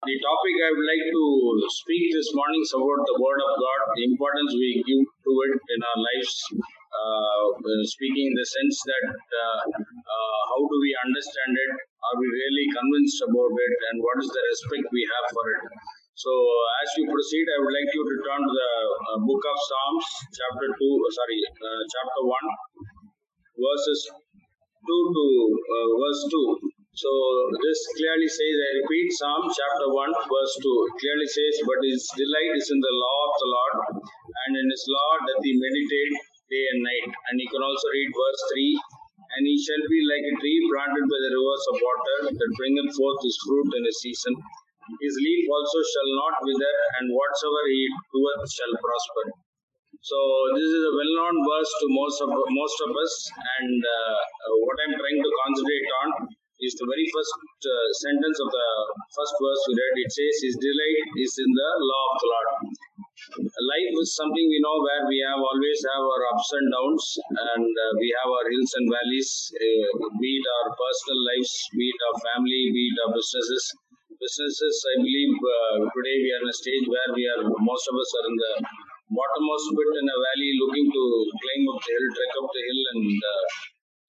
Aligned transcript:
The 0.00 0.16
topic 0.16 0.56
I 0.64 0.72
would 0.72 0.88
like 0.88 1.06
to 1.12 1.24
speak 1.76 2.08
this 2.16 2.32
morning 2.32 2.64
is 2.64 2.72
about 2.72 3.04
the 3.04 3.20
Word 3.20 3.36
of 3.36 3.52
God, 3.52 3.80
the 3.92 4.08
importance 4.08 4.56
we 4.56 4.80
give 4.80 5.04
to 5.04 5.32
it 5.44 5.54
in 5.60 5.80
our 5.84 5.98
lives. 6.00 6.36
Uh, 6.88 7.44
speaking 7.84 8.32
in 8.32 8.36
the 8.40 8.48
sense 8.48 8.80
that 8.80 9.06
uh, 9.12 9.60
uh, 9.76 10.40
how 10.56 10.60
do 10.64 10.76
we 10.80 10.96
understand 11.04 11.52
it? 11.52 11.72
Are 12.00 12.16
we 12.16 12.32
really 12.32 12.66
convinced 12.72 13.20
about 13.28 13.52
it? 13.52 13.74
And 13.92 14.00
what 14.00 14.16
is 14.24 14.32
the 14.32 14.40
respect 14.40 14.88
we 14.88 15.04
have 15.04 15.26
for 15.36 15.44
it? 15.52 15.62
So, 16.16 16.32
as 16.32 16.88
you 16.96 17.04
proceed, 17.04 17.44
I 17.52 17.58
would 17.60 17.76
like 17.76 17.92
you 17.92 18.00
to 18.00 18.16
turn 18.24 18.40
to 18.40 18.52
the 18.56 18.72
uh, 19.04 19.18
book 19.20 19.42
of 19.52 19.56
Psalms, 19.68 20.06
chapter 20.32 20.80
2, 20.80 20.80
uh, 20.80 21.12
sorry, 21.12 21.38
uh, 21.44 21.82
chapter 21.92 22.22
1, 22.24 22.88
verses 23.52 24.00
2 24.16 25.12
to 25.12 25.24
uh, 25.60 25.88
verse 25.92 26.24
2. 26.32 26.79
So 26.90 27.06
this 27.62 27.78
clearly 27.94 28.26
says, 28.26 28.56
I 28.58 28.70
repeat, 28.82 29.14
Psalm 29.14 29.46
chapter 29.46 29.86
1, 29.94 30.10
verse 30.10 30.54
2. 30.58 30.98
Clearly 30.98 31.28
says, 31.30 31.54
But 31.62 31.78
his 31.86 32.02
delight 32.18 32.52
is 32.58 32.66
in 32.66 32.82
the 32.82 32.94
law 32.98 33.18
of 33.30 33.34
the 33.38 33.50
Lord, 33.54 33.74
and 34.02 34.52
in 34.58 34.66
his 34.66 34.84
law 34.90 35.10
doth 35.22 35.38
he 35.38 35.54
meditate 35.54 36.14
day 36.50 36.64
and 36.74 36.82
night. 36.82 37.14
And 37.30 37.38
you 37.38 37.46
can 37.46 37.62
also 37.62 37.86
read 37.94 38.10
verse 38.10 38.42
3. 38.58 38.74
And 39.38 39.42
he 39.46 39.54
shall 39.54 39.84
be 39.86 40.00
like 40.02 40.26
a 40.34 40.34
tree 40.42 40.58
planted 40.66 41.06
by 41.06 41.20
the 41.22 41.30
rivers 41.30 41.64
of 41.70 41.76
water, 41.78 42.16
that 42.34 42.58
bringeth 42.58 42.90
forth 42.98 43.22
his 43.22 43.38
fruit 43.46 43.70
in 43.70 43.86
his 43.86 43.98
season. 44.02 44.34
His 44.98 45.14
leaf 45.14 45.46
also 45.46 45.78
shall 45.86 46.10
not 46.18 46.42
wither, 46.42 46.74
and 46.98 47.14
whatsoever 47.14 47.70
he 47.70 47.86
doeth 48.10 48.50
shall 48.50 48.74
prosper. 48.74 49.24
So 50.02 50.18
this 50.58 50.66
is 50.66 50.82
a 50.82 50.94
well-known 50.98 51.36
verse 51.46 51.70
to 51.70 51.86
most 51.94 52.18
of 52.26 52.30
most 52.34 52.78
of 52.82 52.90
us, 52.90 53.14
and 53.62 53.78
uh, 53.78 54.18
what 54.66 54.74
I'm 54.82 54.98
trying 54.98 55.20
to 55.22 55.30
concentrate 55.46 55.88
on 56.02 56.08
is 56.60 56.76
the 56.76 56.86
very 56.88 57.06
first 57.12 57.34
uh, 57.64 57.88
sentence 58.04 58.38
of 58.40 58.48
the 58.52 58.68
first 59.16 59.34
verse 59.40 59.62
we 59.68 59.74
read. 59.80 59.96
It 60.04 60.10
says, 60.12 60.34
"His 60.46 60.56
delight 60.60 61.08
is 61.24 61.32
in 61.40 61.50
the 61.50 61.70
law 61.88 62.04
of 62.12 62.16
the 62.20 62.28
Lord." 62.32 62.50
Life 63.30 63.94
is 64.00 64.16
something 64.16 64.44
we 64.48 64.58
know 64.64 64.76
where 64.80 65.04
we 65.04 65.20
have 65.28 65.40
always 65.40 65.80
have 65.92 66.04
our 66.04 66.22
ups 66.32 66.48
and 66.56 66.66
downs, 66.72 67.04
and 67.52 67.68
uh, 67.68 67.92
we 68.00 68.08
have 68.16 68.30
our 68.32 68.46
hills 68.48 68.72
and 68.80 68.86
valleys. 68.88 69.30
Uh, 69.56 69.86
be 70.20 70.30
it 70.40 70.46
our 70.56 70.68
personal 70.72 71.20
lives, 71.28 71.52
be 71.76 71.84
it 71.84 72.00
our 72.08 72.16
family, 72.28 72.62
be 72.72 72.84
it 72.90 72.98
our 73.04 73.12
businesses. 73.12 73.64
Businesses, 74.20 74.76
I 74.92 74.94
believe, 75.00 75.34
uh, 75.36 75.76
today 75.96 76.16
we 76.20 76.28
are 76.32 76.42
in 76.44 76.48
a 76.52 76.56
stage 76.60 76.84
where 76.88 77.10
we 77.16 77.24
are 77.28 77.40
most 77.44 77.84
of 77.88 77.94
us 77.96 78.10
are 78.20 78.26
in 78.28 78.36
the 78.36 78.52
bottommost 79.16 79.68
bit 79.76 79.92
in 80.00 80.06
a 80.06 80.18
valley, 80.24 80.50
looking 80.60 80.86
to 80.92 81.02
climb 81.40 81.64
up 81.72 81.78
the 81.80 81.92
hill, 81.92 82.08
trek 82.16 82.32
up 82.40 82.48
the 82.52 82.62
hill, 82.68 82.82
and 82.94 83.04
uh, 83.32 83.44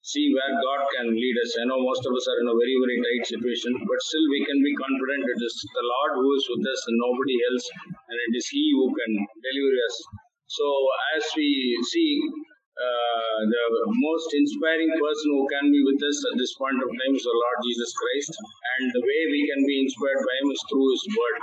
see 0.02 0.26
where 0.34 0.54
God 0.58 0.82
can 0.98 1.14
lead 1.14 1.36
us. 1.38 1.50
I 1.62 1.64
know 1.70 1.78
most 1.78 2.02
of 2.02 2.12
us 2.12 2.26
are 2.26 2.38
in 2.42 2.50
a 2.50 2.58
very, 2.58 2.76
very 2.82 2.98
tight 2.98 3.24
situation, 3.26 3.72
but 3.86 3.98
still 4.02 4.26
we 4.34 4.42
can 4.42 4.58
be 4.58 4.74
confident 4.74 5.30
it 5.30 5.40
is 5.42 5.54
the 5.62 5.86
Lord 5.86 6.12
who 6.18 6.28
is 6.34 6.46
with 6.50 6.64
us 6.66 6.80
and 6.90 6.96
nobody 6.98 7.36
else, 7.38 7.66
and 7.86 8.18
it 8.18 8.32
is 8.34 8.46
He 8.50 8.66
who 8.74 8.90
can 8.90 9.12
deliver 9.14 9.74
us. 9.86 9.96
So, 10.50 10.66
as 11.16 11.24
we 11.38 11.48
see, 11.86 12.10
uh, 12.72 13.38
the 13.46 13.64
most 13.94 14.28
inspiring 14.34 14.90
person 14.90 15.28
who 15.38 15.44
can 15.46 15.70
be 15.70 15.80
with 15.86 16.00
us 16.02 16.18
at 16.32 16.36
this 16.36 16.52
point 16.58 16.82
of 16.82 16.90
time 16.90 17.14
is 17.14 17.22
the 17.22 17.36
Lord 17.38 17.58
Jesus 17.62 17.90
Christ, 17.94 18.32
and 18.34 18.84
the 18.90 19.04
way 19.06 19.20
we 19.30 19.40
can 19.54 19.62
be 19.62 19.86
inspired 19.86 20.22
by 20.26 20.34
Him 20.42 20.48
is 20.50 20.62
through 20.66 20.88
His 20.90 21.04
Word. 21.14 21.38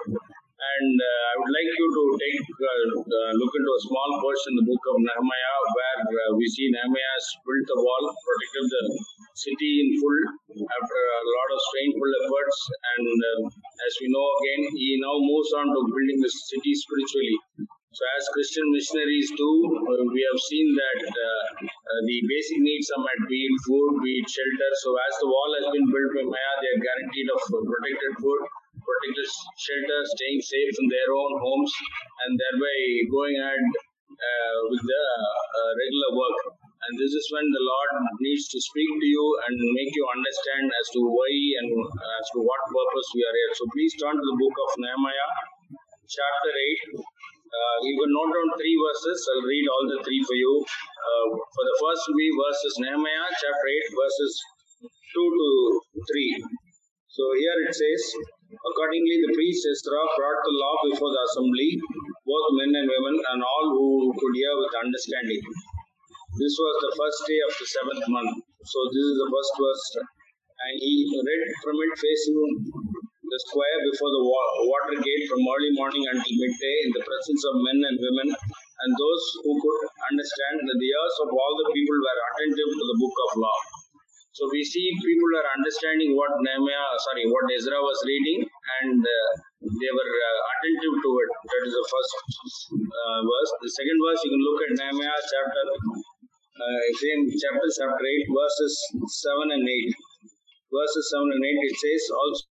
And 0.59 0.95
uh, 0.99 1.31
I 1.31 1.33
would 1.39 1.53
like 1.55 1.71
you 1.71 1.87
to 1.87 2.03
take 2.19 2.43
uh, 2.43 2.83
uh, 2.99 3.31
look 3.39 3.53
into 3.55 3.71
a 3.71 3.81
small 3.87 4.09
portion 4.19 4.51
in 4.51 4.55
the 4.59 4.67
book 4.67 4.83
of 4.91 4.95
Nehemiah, 4.99 5.57
where 5.71 5.99
uh, 6.03 6.35
we 6.35 6.43
see 6.51 6.67
Nehemiah 6.67 7.19
built 7.47 7.63
the 7.63 7.79
wall, 7.79 8.03
protected 8.11 8.67
the 8.67 8.83
city 9.39 9.71
in 9.87 9.87
full 10.03 10.19
after 10.59 10.99
a 10.99 11.21
lot 11.31 11.49
of 11.55 11.59
strainful 11.63 12.11
efforts. 12.11 12.57
And 12.75 13.07
uh, 13.07 13.39
as 13.87 13.93
we 14.03 14.11
know 14.11 14.27
again, 14.43 14.61
he 14.75 14.99
now 14.99 15.15
moves 15.23 15.51
on 15.55 15.71
to 15.71 15.79
building 15.95 16.19
the 16.19 16.31
city 16.31 16.75
spiritually. 16.75 17.39
So, 17.89 18.05
as 18.05 18.23
Christian 18.35 18.69
missionaries 18.69 19.31
do, 19.33 19.49
uh, 19.65 20.03
we 20.13 20.21
have 20.27 20.39
seen 20.45 20.67
that 20.77 21.01
uh, 21.09 21.41
the 22.05 22.17
basic 22.29 22.59
needs 22.61 22.85
are 22.93 23.01
met, 23.01 23.19
be 23.25 23.41
it 23.49 23.55
food, 23.65 23.91
be 24.05 24.11
it 24.21 24.27
shelter. 24.29 24.71
So, 24.85 24.93
as 24.93 25.13
the 25.23 25.29
wall 25.31 25.49
has 25.57 25.67
been 25.73 25.87
built 25.89 26.11
by 26.13 26.23
Maya, 26.29 26.53
they 26.61 26.69
are 26.69 26.83
guaranteed 26.85 27.27
of 27.33 27.41
protected 27.49 28.13
food, 28.21 28.41
protected 28.89 29.29
shelter, 29.57 29.99
staying 30.17 30.41
safe 30.41 30.73
in 30.81 30.87
their 30.89 31.09
own 31.13 31.33
homes, 31.37 31.71
and 32.25 32.31
thereby 32.33 32.77
going 33.13 33.37
ahead 33.37 33.65
uh, 34.09 34.57
with 34.73 34.83
the 34.83 35.03
uh, 35.05 35.71
regular 35.77 36.11
work. 36.17 36.39
And 36.79 36.93
this 36.97 37.13
is 37.13 37.25
when 37.29 37.45
the 37.45 37.63
Lord 37.63 37.91
needs 38.23 38.49
to 38.49 38.57
speak 38.57 38.89
to 38.89 39.07
you 39.07 39.25
and 39.45 39.55
make 39.75 39.91
you 39.93 40.05
understand 40.09 40.65
as 40.73 40.87
to 40.95 40.99
why 41.05 41.33
and 41.61 41.69
as 42.17 42.25
to 42.33 42.39
what 42.41 42.61
purpose 42.71 43.07
we 43.13 43.21
are 43.27 43.35
here. 43.35 43.51
So, 43.59 43.63
please 43.75 43.93
turn 43.99 44.15
to 44.15 44.25
the 44.25 44.37
book 44.39 44.55
of 44.57 44.69
Nehemiah, 44.79 45.29
chapter 46.07 46.51
8. 46.97 47.03
Uh, 47.49 47.77
you 47.81 47.93
can 47.97 48.11
note 48.13 48.31
down 48.31 48.49
three 48.55 48.77
verses. 48.77 49.19
I'll 49.27 49.45
read 49.45 49.65
all 49.67 49.85
the 49.91 49.99
three 50.05 50.21
for 50.23 50.37
you. 50.37 50.53
Uh, 50.63 51.25
for 51.35 51.63
the 51.65 51.77
first 51.81 52.01
three 52.13 52.31
verses, 52.31 52.73
Nehemiah 52.79 53.27
chapter 53.41 53.67
8, 53.89 53.99
verses 53.99 54.31
2 54.85 54.89
to 55.17 55.49
3. 55.99 56.45
So 57.09 57.23
here 57.35 57.57
it 57.65 57.73
says, 57.73 58.01
Accordingly, 58.49 59.17
the 59.21 59.33
priest 59.37 59.61
Ezra 59.61 60.01
brought 60.17 60.41
the 60.41 60.55
law 60.57 60.75
before 60.89 61.13
the 61.13 61.21
assembly, 61.21 61.69
both 62.25 62.47
men 62.57 62.73
and 62.81 62.89
women, 62.89 63.15
and 63.21 63.39
all 63.45 63.65
who 63.77 64.09
could 64.17 64.33
hear 64.33 64.53
with 64.57 64.73
understanding. 64.73 65.37
This 66.33 66.55
was 66.57 66.75
the 66.81 66.93
first 66.97 67.19
day 67.29 67.39
of 67.45 67.53
the 67.53 67.67
seventh 67.69 68.05
month. 68.09 68.33
So 68.65 68.79
this 68.89 69.05
is 69.05 69.17
the 69.21 69.29
first 69.29 69.53
verse. 69.53 69.87
And 70.65 70.73
he 70.81 70.93
read 71.13 71.43
from 71.61 71.77
it 71.77 71.93
facing 71.93 72.41
the 73.21 73.39
square 73.45 73.77
before 73.85 74.09
the 74.17 74.23
water 74.25 74.97
gate 74.97 75.25
from 75.29 75.45
early 75.45 75.73
morning 75.77 76.09
until 76.09 76.33
midday 76.41 76.77
in 76.89 76.91
the 76.97 77.05
presence 77.05 77.43
of 77.53 77.53
men 77.61 77.79
and 77.85 77.97
women 78.01 78.29
and 78.33 78.91
those 78.97 79.23
who 79.45 79.53
could 79.61 79.81
understand 80.09 80.57
that 80.65 80.77
the 80.81 80.89
ears 80.89 81.15
of 81.21 81.29
all 81.29 81.53
the 81.53 81.69
people 81.69 81.97
were 82.01 82.19
attentive 82.33 82.71
to 82.73 82.85
the 82.89 82.97
book 82.97 83.15
of 83.29 83.31
law. 83.45 83.59
So 84.39 84.47
we 84.55 84.63
see 84.63 84.87
people 85.03 85.31
are 85.35 85.51
understanding 85.51 86.15
what 86.15 86.31
Nehemiah, 86.39 86.95
sorry, 87.03 87.27
what 87.27 87.43
Ezra 87.51 87.75
was 87.75 87.99
reading, 88.07 88.47
and 88.47 89.03
uh, 89.03 89.31
they 89.67 89.91
were 89.91 90.13
uh, 90.15 90.39
attentive 90.55 90.95
to 90.95 91.11
it. 91.19 91.29
That 91.43 91.61
is 91.67 91.75
the 91.75 91.83
first 91.83 92.11
uh, 92.71 93.19
verse. 93.19 93.51
The 93.59 93.71
second 93.83 93.99
verse, 93.99 94.23
you 94.23 94.31
can 94.31 94.39
look 94.39 94.63
at 94.63 94.71
Nehemiah 94.79 95.19
chapter, 95.27 95.63
same 97.03 97.27
chapter, 97.35 97.67
chapter 97.67 97.99
8, 97.99 98.31
verses 98.31 98.79
7 99.27 99.59
and 99.59 99.67
8. 99.67 99.91
Verses 100.71 101.03
7 101.19 101.35
and 101.35 101.43
8, 101.43 101.59
it 101.59 101.75
says, 101.75 102.07
also 102.07 102.47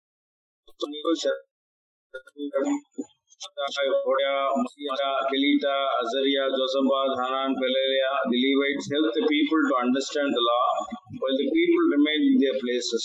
Kelita, 5.26 5.74
Azariah, 5.98 6.46
Jozabad, 6.46 7.10
Hanan, 7.18 7.50
the 7.58 8.38
Levites 8.38 8.86
helped 8.86 9.18
the 9.18 9.26
people 9.26 9.60
to 9.66 9.74
understand 9.82 10.30
the 10.30 10.42
law 10.46 11.01
while 11.18 11.36
the 11.36 11.48
people 11.52 11.82
remained 11.92 12.26
in 12.32 12.38
their 12.40 12.58
places. 12.60 13.04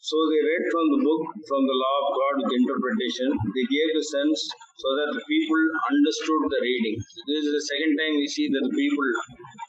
So 0.00 0.16
they 0.32 0.40
read 0.40 0.64
from 0.72 0.86
the 0.96 1.00
book, 1.04 1.22
from 1.44 1.62
the 1.68 1.76
law 1.76 1.96
of 2.00 2.06
God 2.16 2.34
with 2.40 2.56
interpretation. 2.56 3.28
They 3.52 3.66
gave 3.68 3.90
the 3.92 4.00
sense 4.00 4.38
so 4.80 4.88
that 4.96 5.12
the 5.12 5.24
people 5.28 5.60
understood 5.92 6.42
the 6.48 6.60
reading. 6.64 6.96
This 7.28 7.44
is 7.44 7.52
the 7.52 7.66
second 7.68 7.92
time 8.00 8.16
we 8.16 8.24
see 8.24 8.48
that 8.48 8.64
the 8.64 8.74
people 8.74 9.08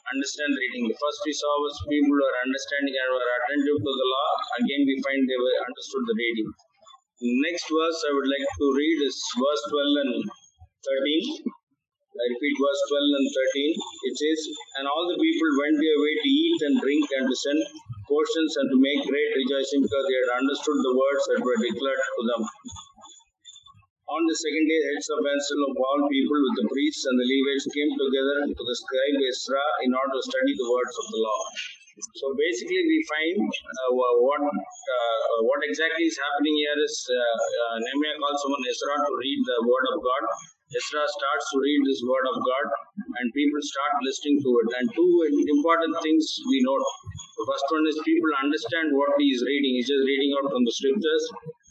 understand 0.08 0.56
reading. 0.56 0.88
The 0.88 0.96
first 0.96 1.20
we 1.28 1.36
saw 1.36 1.52
was 1.60 1.76
people 1.84 2.16
were 2.16 2.36
understanding 2.48 2.96
and 2.96 3.08
were 3.12 3.28
attentive 3.44 3.76
to 3.76 3.92
the 3.92 4.08
law. 4.08 4.30
Again, 4.64 4.82
we 4.88 4.96
find 5.04 5.20
they 5.28 5.36
were 5.36 5.58
understood 5.68 6.04
the 6.08 6.16
reading. 6.16 6.48
Next 7.44 7.68
verse 7.68 8.00
I 8.08 8.10
would 8.16 8.30
like 8.32 8.48
to 8.56 8.66
read 8.72 8.98
is 9.04 9.16
verse 9.36 9.62
12 9.68 10.00
and 10.00 10.14
13. 10.80 11.61
I 12.12 12.24
repeat 12.28 12.56
verse 12.60 12.82
12 12.92 13.18
and 13.24 13.28
13. 13.32 13.72
It 14.04 14.14
says, 14.20 14.40
And 14.76 14.84
all 14.84 15.08
the 15.08 15.16
people 15.16 15.50
went 15.64 15.80
their 15.80 15.96
way 15.96 16.14
to 16.20 16.28
eat 16.28 16.60
and 16.68 16.76
drink 16.76 17.04
and 17.16 17.24
to 17.24 17.36
send 17.36 17.60
portions 18.04 18.52
and 18.60 18.68
to 18.68 18.76
make 18.76 19.00
great 19.08 19.32
rejoicing 19.32 19.80
because 19.80 20.04
they 20.04 20.20
had 20.20 20.44
understood 20.44 20.76
the 20.76 20.92
words 20.92 21.24
that 21.32 21.40
were 21.40 21.56
declared 21.56 22.04
to 22.04 22.22
them. 22.28 22.42
On 24.12 24.22
the 24.28 24.36
second 24.36 24.68
day, 24.68 24.80
heads 24.92 25.08
of 25.08 25.24
council 25.24 25.60
of 25.72 25.74
all 25.80 26.00
people 26.12 26.36
with 26.36 26.56
the 26.60 26.68
priests 26.68 27.00
and 27.08 27.16
the 27.16 27.24
Levites 27.24 27.64
came 27.72 27.92
together 27.96 28.36
to 28.44 28.60
the 28.60 28.76
scribe 28.76 29.16
Ezra 29.16 29.64
in 29.88 29.96
order 29.96 30.12
to 30.12 30.28
study 30.28 30.52
the 30.52 30.68
words 30.68 30.92
of 30.92 31.06
the 31.16 31.20
law. 31.24 31.40
So 32.20 32.36
basically, 32.36 32.82
we 32.92 32.98
find 33.08 33.40
uh, 33.40 33.90
what 33.96 34.40
uh, 34.44 35.36
what 35.48 35.60
exactly 35.64 36.08
is 36.08 36.16
happening 36.20 36.56
here 36.60 36.76
is 36.76 36.96
uh, 37.08 37.76
Nehemiah 37.80 38.20
calls 38.20 38.36
someone 38.44 38.64
Ezra 38.68 38.96
to 39.00 39.12
read 39.16 39.40
the 39.48 39.58
word 39.64 39.86
of 39.92 39.98
God. 40.04 40.24
Ezra 40.72 41.04
starts 41.04 41.46
to 41.52 41.56
read 41.60 41.80
this 41.84 42.00
word 42.00 42.26
of 42.32 42.36
God, 42.40 42.66
and 43.20 43.26
people 43.36 43.60
start 43.60 43.92
listening 44.00 44.40
to 44.40 44.50
it. 44.56 44.68
And 44.80 44.86
two 44.96 45.12
important 45.28 45.94
things 46.00 46.24
we 46.48 46.64
note. 46.64 46.86
The 47.36 47.44
first 47.44 47.66
one 47.68 47.84
is 47.92 47.96
people 48.00 48.32
understand 48.40 48.88
what 48.96 49.12
he 49.20 49.28
is 49.36 49.44
reading. 49.44 49.76
He's 49.76 49.92
just 49.92 50.04
reading 50.08 50.32
out 50.40 50.48
from 50.48 50.64
the 50.64 50.72
scriptures. 50.72 51.24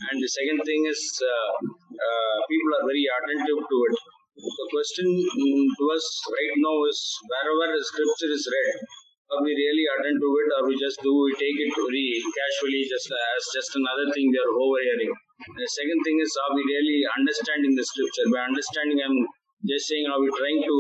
And 0.09 0.21
the 0.21 0.29
second 0.29 0.61
thing 0.69 0.81
is 0.85 1.01
uh, 1.17 1.49
uh, 1.97 2.37
people 2.45 2.71
are 2.77 2.85
very 2.85 3.05
attentive 3.09 3.61
to 3.65 3.77
it. 3.89 3.95
The 4.37 4.67
question 4.69 5.07
to 5.09 5.83
us 5.97 6.05
right 6.29 6.55
now 6.61 6.77
is 6.85 6.99
wherever 7.25 7.73
the 7.73 7.81
scripture 7.81 8.31
is 8.31 8.45
read, 8.45 8.69
are 9.31 9.41
we 9.41 9.51
really 9.55 9.85
attend 9.97 10.17
to 10.19 10.29
it 10.43 10.49
or 10.59 10.61
we 10.67 10.75
just 10.75 10.99
do 10.99 11.09
we 11.09 11.31
take 11.39 11.57
it 11.57 11.71
very 11.71 12.07
casually 12.19 12.83
just 12.83 13.07
as 13.07 13.41
just 13.55 13.71
another 13.79 14.07
thing 14.11 14.27
we 14.27 14.39
are 14.39 14.53
overhearing 14.59 15.13
The 15.41 15.69
second 15.73 15.99
thing 16.05 16.17
is 16.21 16.29
are 16.45 16.53
we 16.53 16.61
really 16.61 17.01
understanding 17.17 17.73
the 17.73 17.81
scripture? 17.81 18.29
By 18.29 18.45
understanding, 18.45 19.01
I'm 19.01 19.17
just 19.65 19.89
saying, 19.89 20.05
are 20.05 20.21
we 20.21 20.29
trying 20.29 20.61
to 20.61 20.77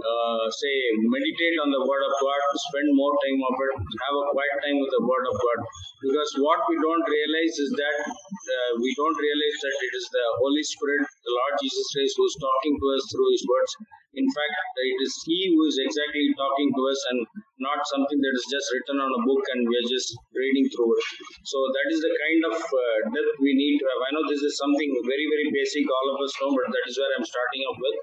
uh, 0.00 0.44
say 0.48 0.76
meditate 1.04 1.56
on 1.60 1.68
the 1.68 1.82
word 1.84 2.04
of 2.08 2.14
God, 2.16 2.40
spend 2.72 2.88
more 2.96 3.12
time 3.20 3.40
of 3.44 3.54
it, 3.60 3.72
have 3.76 4.16
a 4.16 4.24
quiet 4.32 4.56
time 4.64 4.78
with 4.80 4.92
the 4.96 5.04
word 5.04 5.24
of 5.28 5.36
God. 5.36 5.58
Because 6.00 6.30
what 6.40 6.60
we 6.72 6.80
don't 6.80 7.04
realize 7.04 7.54
is 7.60 7.70
that 7.76 7.96
uh, 8.08 8.70
we 8.80 8.90
don't 8.96 9.18
realize 9.20 9.56
that 9.60 9.76
it 9.76 9.92
is 10.00 10.06
the 10.08 10.26
Holy 10.40 10.64
Spirit, 10.64 11.04
the 11.04 11.32
Lord 11.36 11.54
Jesus 11.60 11.86
Christ, 11.92 12.14
who 12.16 12.24
is 12.24 12.36
talking 12.40 12.74
to 12.80 12.86
us 12.96 13.04
through 13.12 13.28
His 13.36 13.44
words. 13.44 13.72
In 14.16 14.26
fact, 14.32 14.56
it 14.80 14.98
is 15.04 15.12
He 15.28 15.38
who 15.52 15.60
is 15.68 15.76
exactly 15.76 16.32
talking 16.40 16.68
to 16.72 16.82
us 16.88 17.00
and 17.12 17.18
not 17.60 17.80
something 17.92 18.20
that 18.20 18.34
is 18.36 18.46
just 18.48 18.66
written 18.72 18.98
on 19.00 19.10
a 19.12 19.22
book 19.24 19.44
and 19.54 19.60
we 19.68 19.74
are 19.76 19.88
just 19.88 20.10
reading 20.32 20.66
through 20.72 20.90
it. 20.96 21.04
So 21.44 21.58
that 21.60 21.88
is 21.92 22.00
the 22.00 22.12
kind 22.12 22.42
of 22.52 22.56
uh, 22.58 22.98
depth 23.12 23.36
we 23.44 23.52
need 23.54 23.76
to 23.80 23.86
have. 23.88 24.00
I 24.04 24.10
know 24.16 24.24
this 24.28 24.42
is 24.42 24.56
something 24.56 24.90
very, 25.04 25.26
very 25.28 25.48
basic, 25.52 25.84
all 25.84 26.08
of 26.12 26.18
us 26.24 26.32
know, 26.40 26.50
but 26.56 26.68
that 26.72 26.84
is 26.88 26.96
where 26.96 27.12
I'm 27.14 27.26
starting 27.28 27.62
off 27.68 27.78
with. 27.78 27.96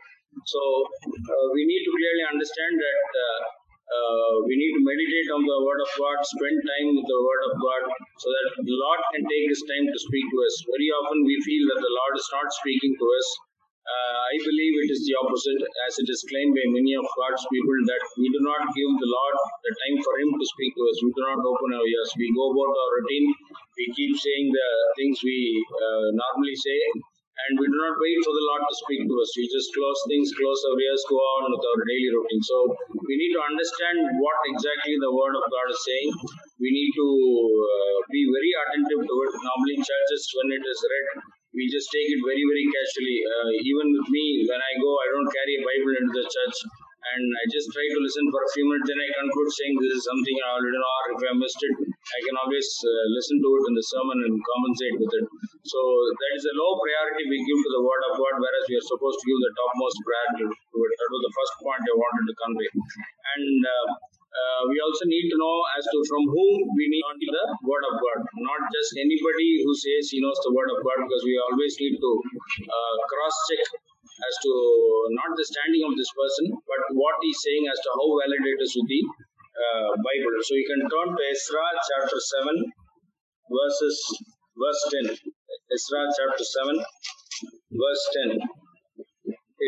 So 0.45 0.61
uh, 1.09 1.45
we 1.57 1.65
need 1.65 1.83
to 1.83 1.91
clearly 1.91 2.25
understand 2.29 2.73
that 2.77 3.09
uh, 3.17 3.41
uh, 3.87 4.33
we 4.43 4.53
need 4.59 4.73
to 4.75 4.83
meditate 4.83 5.29
on 5.31 5.47
the 5.47 5.59
Word 5.63 5.79
of 5.79 5.91
God, 5.95 6.17
spend 6.19 6.59
time 6.59 6.87
with 6.91 7.07
the 7.07 7.21
Word 7.23 7.41
of 7.47 7.53
God, 7.55 7.83
so 8.19 8.27
that 8.27 8.47
the 8.59 8.77
Lord 8.77 8.99
can 9.15 9.23
take 9.23 9.45
His 9.47 9.63
time 9.63 9.87
to 9.87 9.97
speak 9.97 10.25
to 10.27 10.37
us. 10.43 10.55
Very 10.67 10.89
often 10.91 11.23
we 11.23 11.35
feel 11.39 11.63
that 11.71 11.81
the 11.81 11.93
Lord 11.95 12.13
is 12.19 12.29
not 12.35 12.47
speaking 12.51 12.93
to 12.99 13.05
us. 13.07 13.27
Uh, 13.87 14.19
I 14.27 14.35
believe 14.43 14.75
it 14.83 14.91
is 14.91 15.01
the 15.07 15.15
opposite, 15.23 15.63
as 15.87 15.93
it 16.03 16.11
is 16.11 16.19
claimed 16.27 16.51
by 16.51 16.67
many 16.75 16.91
of 16.99 17.07
God's 17.07 17.43
people 17.47 17.79
that 17.87 18.03
we 18.19 18.27
do 18.35 18.41
not 18.43 18.67
give 18.75 18.91
the 18.99 19.09
Lord 19.15 19.35
the 19.63 19.71
time 19.79 19.97
for 20.03 20.13
Him 20.19 20.31
to 20.35 20.45
speak 20.51 20.75
to 20.75 20.83
us. 20.91 20.97
We 21.07 21.11
do 21.15 21.23
not 21.23 21.39
open 21.39 21.71
our 21.71 21.87
ears. 21.87 22.11
We 22.19 22.27
go 22.35 22.51
about 22.51 22.73
our 22.75 22.91
routine. 22.99 23.31
We 23.79 23.85
keep 23.95 24.11
saying 24.11 24.47
the 24.51 24.69
things 24.99 25.23
we 25.23 25.39
uh, 25.71 26.07
normally 26.19 26.57
say, 26.59 26.79
and 27.47 27.55
we 27.55 27.63
do 27.71 27.77
not 27.79 27.95
wait 27.95 28.19
for 28.27 28.35
the 28.35 28.45
Lord 28.51 28.63
to 28.67 28.75
speak 28.75 29.01
to 29.07 29.15
us. 29.23 29.29
We 29.39 29.47
just 29.47 29.71
close 29.71 29.99
things, 30.11 30.35
close 30.35 30.59
our 30.67 30.77
ears, 30.83 31.03
go 31.07 31.19
on 31.39 31.55
with 31.55 31.63
our 31.63 31.79
daily 31.87 32.11
routine. 32.11 32.43
So 32.43 32.57
we 33.07 33.15
need 33.15 33.31
to 33.39 33.43
understand 33.45 34.03
what 34.19 34.37
exactly 34.51 34.99
the 34.99 35.15
Word 35.15 35.31
of 35.31 35.47
God 35.47 35.67
is 35.71 35.79
saying. 35.87 36.11
We 36.59 36.75
need 36.75 36.91
to 36.91 37.07
uh, 37.07 37.95
be 38.11 38.27
very 38.35 38.51
attentive 38.51 38.99
to 38.99 39.15
it. 39.23 39.31
Normally, 39.31 39.79
churches, 39.79 40.23
when 40.35 40.47
it 40.59 40.63
is 40.65 40.79
read, 40.91 41.07
we 41.57 41.65
just 41.73 41.89
take 41.89 42.09
it 42.13 42.21
very, 42.21 42.45
very 42.45 42.65
casually. 42.69 43.17
Uh, 43.25 43.49
even 43.65 43.87
with 43.97 44.07
me, 44.13 44.25
when 44.45 44.61
I 44.61 44.71
go, 44.77 44.91
I 44.93 45.07
don't 45.09 45.29
carry 45.33 45.53
a 45.57 45.61
Bible 45.65 45.93
into 45.97 46.13
the 46.21 46.27
church 46.29 46.57
and 47.07 47.23
I 47.39 47.43
just 47.47 47.67
try 47.71 47.85
to 47.87 47.99
listen 48.03 48.25
for 48.29 48.41
a 48.43 48.51
few 48.51 48.65
minutes. 48.67 48.87
Then 48.89 48.99
I 48.99 49.09
conclude 49.15 49.51
saying 49.55 49.73
this 49.79 49.95
is 49.95 50.03
something 50.05 50.35
I 50.43 50.49
already 50.59 50.75
know, 50.75 50.93
or 51.01 51.07
if 51.15 51.21
I 51.23 51.33
missed 51.39 51.61
it, 51.63 51.75
I 51.87 52.19
can 52.25 52.35
always 52.35 52.67
uh, 52.83 53.05
listen 53.15 53.37
to 53.39 53.49
it 53.57 53.63
in 53.71 53.73
the 53.79 53.85
sermon 53.85 54.17
and 54.27 54.33
compensate 54.35 54.95
with 54.99 55.13
it. 55.17 55.25
So 55.65 55.79
that 56.13 56.31
is 56.35 56.43
a 56.51 56.53
low 56.57 56.71
priority 56.77 57.23
we 57.27 57.39
give 57.47 57.59
to 57.63 57.71
the 57.79 57.83
Word 57.83 58.03
of 58.11 58.13
God, 58.19 58.33
whereas 58.37 58.65
we 58.67 58.75
are 58.75 58.87
supposed 58.91 59.17
to 59.23 59.25
give 59.27 59.39
the 59.39 59.53
topmost 59.55 59.97
priority 60.03 60.45
to 60.51 60.77
it. 60.83 60.93
That 60.99 61.09
was 61.15 61.23
the 61.27 61.33
first 61.35 61.53
point 61.63 61.83
I 61.87 61.95
wanted 61.95 62.25
to 62.27 62.35
convey. 62.37 62.69
And 62.75 63.59
uh, 63.63 63.85
uh, 64.37 64.61
we 64.69 64.77
also 64.85 65.05
need 65.09 65.25
to 65.33 65.37
know 65.37 65.57
as 65.77 65.83
to 65.89 65.97
from 66.05 66.23
whom 66.29 66.53
we 66.77 66.85
need 66.93 67.03
the 67.25 67.45
word 67.65 67.83
of 67.89 67.95
God, 67.97 68.19
not 68.45 68.61
just 68.69 68.93
anybody 69.01 69.65
who 69.65 69.73
says 69.73 70.13
he 70.13 70.21
knows 70.21 70.37
the 70.45 70.53
word 70.53 70.69
of 70.69 70.79
God, 70.85 70.97
because 71.05 71.23
we 71.25 71.35
always 71.49 71.73
need 71.81 71.97
to 71.97 72.11
uh, 72.69 72.95
cross 73.09 73.35
check 73.49 73.65
as 74.17 74.33
to 74.45 74.53
not 75.13 75.31
the 75.37 75.45
standing 75.45 75.83
of 75.85 75.93
this 75.97 76.09
person, 76.13 76.45
but 76.53 76.81
what 76.93 77.17
he's 77.21 77.41
saying 77.41 77.65
as 77.69 77.77
to 77.81 77.89
how 77.97 78.07
valid 78.21 78.43
it 78.45 78.59
is 78.61 78.73
with 78.77 78.89
the 78.89 79.01
uh, 79.57 79.91
Bible. 79.97 80.35
So 80.45 80.53
you 80.57 80.67
can 80.69 80.81
turn 80.85 81.09
to 81.13 81.23
Ezra 81.33 81.65
chapter 81.89 82.19
7, 82.45 82.61
verses 83.49 83.97
verse 84.57 84.81
10. 84.89 85.17
Ezra 85.73 86.01
chapter 86.17 86.45
7, 86.45 86.77
verse 87.73 88.03
10. 88.33 88.56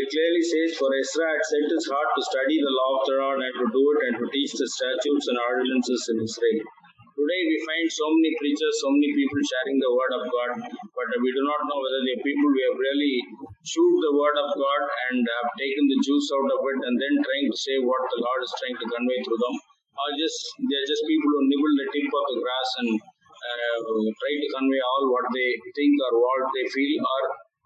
Clearly 0.10 0.42
says, 0.42 0.74
For 0.82 0.90
Ezra 0.90 1.30
had 1.30 1.44
set 1.46 1.70
his 1.70 1.86
heart 1.86 2.10
to 2.18 2.22
study 2.34 2.58
the 2.58 2.74
law 2.74 2.92
of 2.98 3.04
the 3.06 3.16
Lord 3.22 3.40
and 3.46 3.56
to 3.62 3.66
do 3.70 3.84
it 3.94 4.00
and 4.10 4.16
to 4.18 4.26
teach 4.34 4.58
the 4.58 4.66
statutes 4.66 5.26
and 5.30 5.38
ordinances 5.38 6.02
in 6.10 6.18
Israel. 6.26 6.66
Today 7.14 7.42
we 7.46 7.58
find 7.62 7.86
so 7.94 8.10
many 8.18 8.34
preachers, 8.42 8.74
so 8.82 8.90
many 8.90 9.14
people 9.14 9.38
sharing 9.38 9.78
the 9.78 9.92
word 9.94 10.14
of 10.18 10.24
God, 10.34 10.52
but 10.66 11.08
we 11.14 11.30
do 11.30 11.44
not 11.46 11.62
know 11.62 11.78
whether 11.78 12.02
they 12.10 12.18
are 12.18 12.26
people 12.26 12.50
who 12.50 12.62
have 12.74 12.80
really 12.82 13.16
chewed 13.62 14.00
the 14.02 14.18
word 14.18 14.38
of 14.40 14.50
God 14.58 14.82
and 15.14 15.22
have 15.22 15.50
taken 15.62 15.86
the 15.86 16.00
juice 16.02 16.28
out 16.34 16.58
of 16.58 16.62
it 16.64 16.80
and 16.90 16.96
then 16.98 17.14
trying 17.22 17.48
to 17.52 17.58
say 17.60 17.78
what 17.78 18.02
the 18.10 18.20
Lord 18.26 18.42
is 18.42 18.54
trying 18.58 18.80
to 18.82 18.88
convey 18.90 19.20
through 19.22 19.42
them, 19.46 19.56
or 19.94 20.10
just 20.18 20.42
they 20.58 20.78
are 20.80 20.90
just 20.90 21.06
people 21.06 21.30
who 21.38 21.42
nibble 21.54 21.76
the 21.86 21.88
tip 21.94 22.10
of 22.10 22.26
the 22.34 22.38
grass 22.42 22.70
and 22.82 22.90
uh, 22.98 23.78
try 24.10 24.34
to 24.42 24.50
convey 24.58 24.82
all 24.82 25.04
what 25.14 25.28
they 25.30 25.50
think 25.78 25.94
or 26.02 26.14
what 26.18 26.50
they 26.56 26.66
feel 26.66 26.98
or 26.98 27.22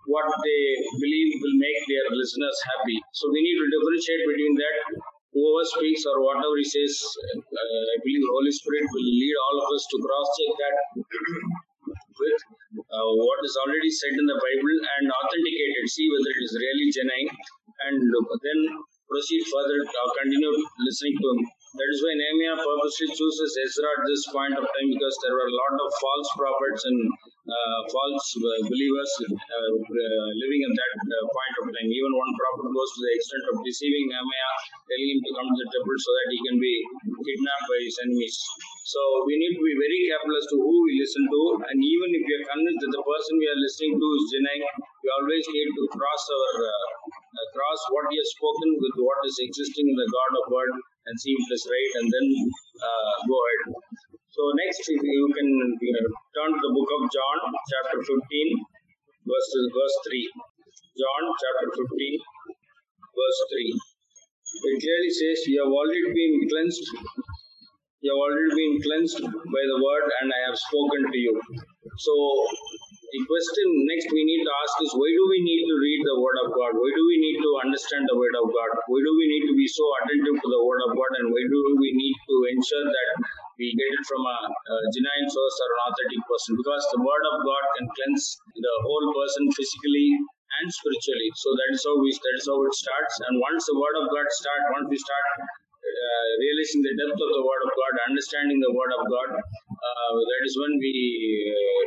what 0.07 0.27
they 0.43 0.63
believe 0.99 1.29
will 1.39 1.57
make 1.59 1.81
their 1.87 2.07
listeners 2.11 2.57
happy. 2.75 2.97
So 3.15 3.31
we 3.31 3.39
need 3.39 3.57
to 3.59 3.67
differentiate 3.71 4.23
between 4.27 4.55
that. 4.59 4.77
Whoever 5.33 5.65
speaks 5.65 6.05
or 6.05 6.21
whatever 6.21 6.53
he 6.61 6.67
says, 6.67 6.93
uh, 7.41 7.81
I 7.89 7.95
believe 8.05 8.21
the 8.21 8.33
Holy 8.37 8.53
Spirit 8.53 8.85
will 8.85 9.09
lead 9.09 9.35
all 9.49 9.55
of 9.65 9.67
us 9.73 9.83
to 9.89 9.97
cross 9.97 10.27
check 10.37 10.53
that 10.61 10.75
with 11.83 12.39
uh, 12.77 13.11
what 13.17 13.39
is 13.41 13.55
already 13.65 13.89
said 13.89 14.13
in 14.13 14.25
the 14.29 14.37
Bible 14.37 14.77
and 14.77 15.05
authenticate 15.09 15.73
it, 15.73 15.87
see 15.89 16.05
whether 16.05 16.31
it 16.31 16.41
is 16.45 16.53
really 16.53 16.87
genuine, 16.93 17.29
and 17.89 17.97
then 17.97 18.59
proceed 19.09 19.43
further 19.49 19.79
or 19.83 20.07
continue 20.21 20.53
listening 20.85 21.17
to 21.17 21.27
him. 21.33 21.39
That 21.73 21.89
is 21.89 21.99
why 22.05 22.13
Nehemiah 22.13 22.57
purposely 22.61 23.09
chooses 23.17 23.51
Ezra 23.57 23.89
at 23.97 24.05
this 24.05 24.23
point 24.29 24.53
of 24.53 24.65
time 24.65 24.89
because 24.93 25.15
there 25.25 25.33
were 25.33 25.49
a 25.49 25.57
lot 25.57 25.73
of 25.81 25.89
false 25.97 26.29
prophets 26.37 26.81
and 26.85 26.97
uh, 27.43 27.79
false 27.91 28.27
believers 28.39 29.11
uh, 29.27 29.69
living 30.39 30.61
at 30.63 30.73
that 30.79 30.93
uh, 30.95 31.25
point 31.27 31.55
of 31.59 31.65
time. 31.75 31.89
Even 31.91 32.11
one 32.15 32.31
prophet 32.39 32.71
goes 32.71 32.91
to 32.95 33.01
the 33.03 33.13
extent 33.19 33.45
of 33.51 33.55
deceiving 33.67 34.05
Nehemiah, 34.07 34.55
telling 34.87 35.09
him 35.11 35.19
to 35.19 35.31
come 35.35 35.47
to 35.51 35.57
the 35.59 35.69
temple 35.75 35.97
so 35.99 36.11
that 36.15 36.27
he 36.31 36.39
can 36.47 36.57
be 36.59 36.73
kidnapped 37.03 37.67
by 37.67 37.79
his 37.83 37.97
enemies. 38.07 38.35
So 38.87 39.01
we 39.27 39.35
need 39.39 39.55
to 39.59 39.63
be 39.63 39.75
very 39.75 39.99
careful 40.07 40.33
as 40.39 40.45
to 40.51 40.57
who 40.59 40.75
we 40.87 40.93
listen 40.99 41.23
to, 41.27 41.41
and 41.67 41.77
even 41.79 42.09
if 42.15 42.23
we 42.23 42.33
are 42.39 42.47
convinced 42.47 42.81
that 42.83 42.93
the 42.95 43.03
person 43.03 43.33
we 43.39 43.47
are 43.51 43.59
listening 43.59 43.93
to 43.99 44.07
is 44.07 44.23
genuine, 44.31 44.75
we 45.03 45.07
always 45.19 45.45
need 45.51 45.69
to 45.71 45.83
cross 45.99 46.23
our 46.31 46.55
uh, 46.63 46.87
cross 47.55 47.79
what 47.91 48.07
he 48.11 48.15
has 48.19 48.29
spoken 48.39 48.69
with 48.79 48.95
what 49.03 49.19
is 49.27 49.35
existing 49.43 49.87
in 49.91 49.97
the 49.99 50.09
God 50.11 50.31
of 50.39 50.43
Word 50.51 50.73
and 51.07 51.15
see 51.19 51.35
if 51.35 51.41
it 51.43 51.51
is 51.59 51.63
right, 51.67 51.91
and 51.99 52.07
then 52.07 52.27
uh, 52.79 53.13
go 53.27 53.35
ahead. 53.35 53.61
So 54.33 54.41
next, 54.57 54.81
you 54.89 55.25
can 55.29 55.49
turn 56.33 56.49
to 56.49 56.61
the 56.65 56.73
book 56.73 56.89
of 56.97 57.01
John, 57.05 57.37
chapter 57.69 58.01
15, 58.01 58.17
verses 59.29 59.65
verse 59.69 59.97
3. 60.09 60.25
John 60.97 61.23
chapter 61.37 61.67
15, 61.69 62.17
verse 63.13 63.39
3. 63.53 63.77
It 64.73 64.75
clearly 64.81 65.11
says, 65.13 65.37
"You 65.53 65.61
have 65.61 65.73
already 65.77 66.09
been 66.17 66.33
cleansed. 66.49 66.87
You 68.01 68.09
have 68.09 68.21
already 68.25 68.51
been 68.57 68.75
cleansed 68.81 69.21
by 69.21 69.63
the 69.69 69.77
word, 69.85 70.05
and 70.17 70.33
I 70.33 70.41
have 70.49 70.57
spoken 70.57 71.05
to 71.13 71.19
you." 71.25 71.37
So 72.01 72.13
the 73.13 73.21
question 73.29 73.67
next 73.85 74.09
we 74.17 74.25
need 74.25 74.41
to 74.49 74.53
ask 74.65 74.81
is 74.81 74.97
why 74.97 75.13
do 75.13 75.23
we 75.29 75.45
need 75.45 75.63
to 75.69 75.75
read 75.77 76.01
the 76.09 76.17
word 76.25 76.37
of 76.41 76.49
God? 76.57 76.73
Why 76.81 76.91
do 76.97 77.03
we 77.05 77.17
need 77.21 77.37
to 77.37 77.49
understand 77.69 78.09
the 78.09 78.17
word 78.17 78.35
of 78.41 78.49
God? 78.49 78.71
Why 78.89 78.99
do 79.05 79.13
we 79.21 79.29
need 79.29 79.45
to 79.45 79.55
be 79.61 79.69
so 79.77 79.85
attentive 80.01 80.41
to 80.41 80.49
the 80.57 80.61
word 80.65 80.81
of 80.89 80.97
God? 80.97 81.11
And 81.21 81.29
why 81.37 81.43
do 81.53 81.59
we 81.85 81.89
need 82.01 82.17
to 82.33 82.37
ensure 82.57 82.85
that 82.97 83.09
we 83.59 83.69
get 83.73 83.91
it 83.93 84.03
from 84.09 84.21
a, 84.25 84.37
a 84.49 84.75
genuine 84.93 85.29
source 85.29 85.57
or 85.61 85.69
an 85.73 85.81
authentic 85.89 86.21
person? 86.25 86.51
Because 86.57 86.83
the 86.93 87.01
word 87.01 87.23
of 87.29 87.35
God 87.45 87.63
can 87.77 87.85
cleanse 87.93 88.25
the 88.53 88.75
whole 88.85 89.07
person 89.13 89.43
physically 89.53 90.09
and 90.59 90.67
spiritually. 90.69 91.29
So 91.37 91.49
that 91.53 91.69
is 91.73 91.81
how 91.85 91.95
we 92.01 92.09
that 92.13 92.35
is 92.37 92.45
how 92.49 92.59
it 92.65 92.73
starts. 92.73 93.15
And 93.29 93.33
once 93.41 93.65
the 93.69 93.77
word 93.77 93.95
of 94.01 94.05
God 94.09 94.27
starts, 94.29 94.65
once 94.73 94.87
we 94.89 94.97
start 94.97 95.27
uh, 95.43 96.29
realizing 96.39 96.81
the 96.85 96.93
depth 96.97 97.19
of 97.19 97.29
the 97.29 97.43
word 97.43 97.61
of 97.67 97.71
God, 97.73 97.93
understanding 98.09 98.59
the 98.61 98.73
word 98.73 98.93
of 98.93 99.03
God, 99.05 99.29
uh, 99.37 100.11
that 100.17 100.41
is 100.45 100.55
when 100.57 100.73
we 100.79 100.93
uh, 101.53 101.83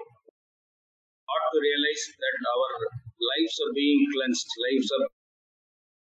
ought 1.31 1.47
to 1.51 1.59
realize 1.59 2.03
that 2.19 2.37
our 2.43 2.71
lives 3.19 3.55
are 3.65 3.73
being 3.75 4.01
cleansed, 4.15 4.49
lives 4.71 4.89
are 4.95 5.05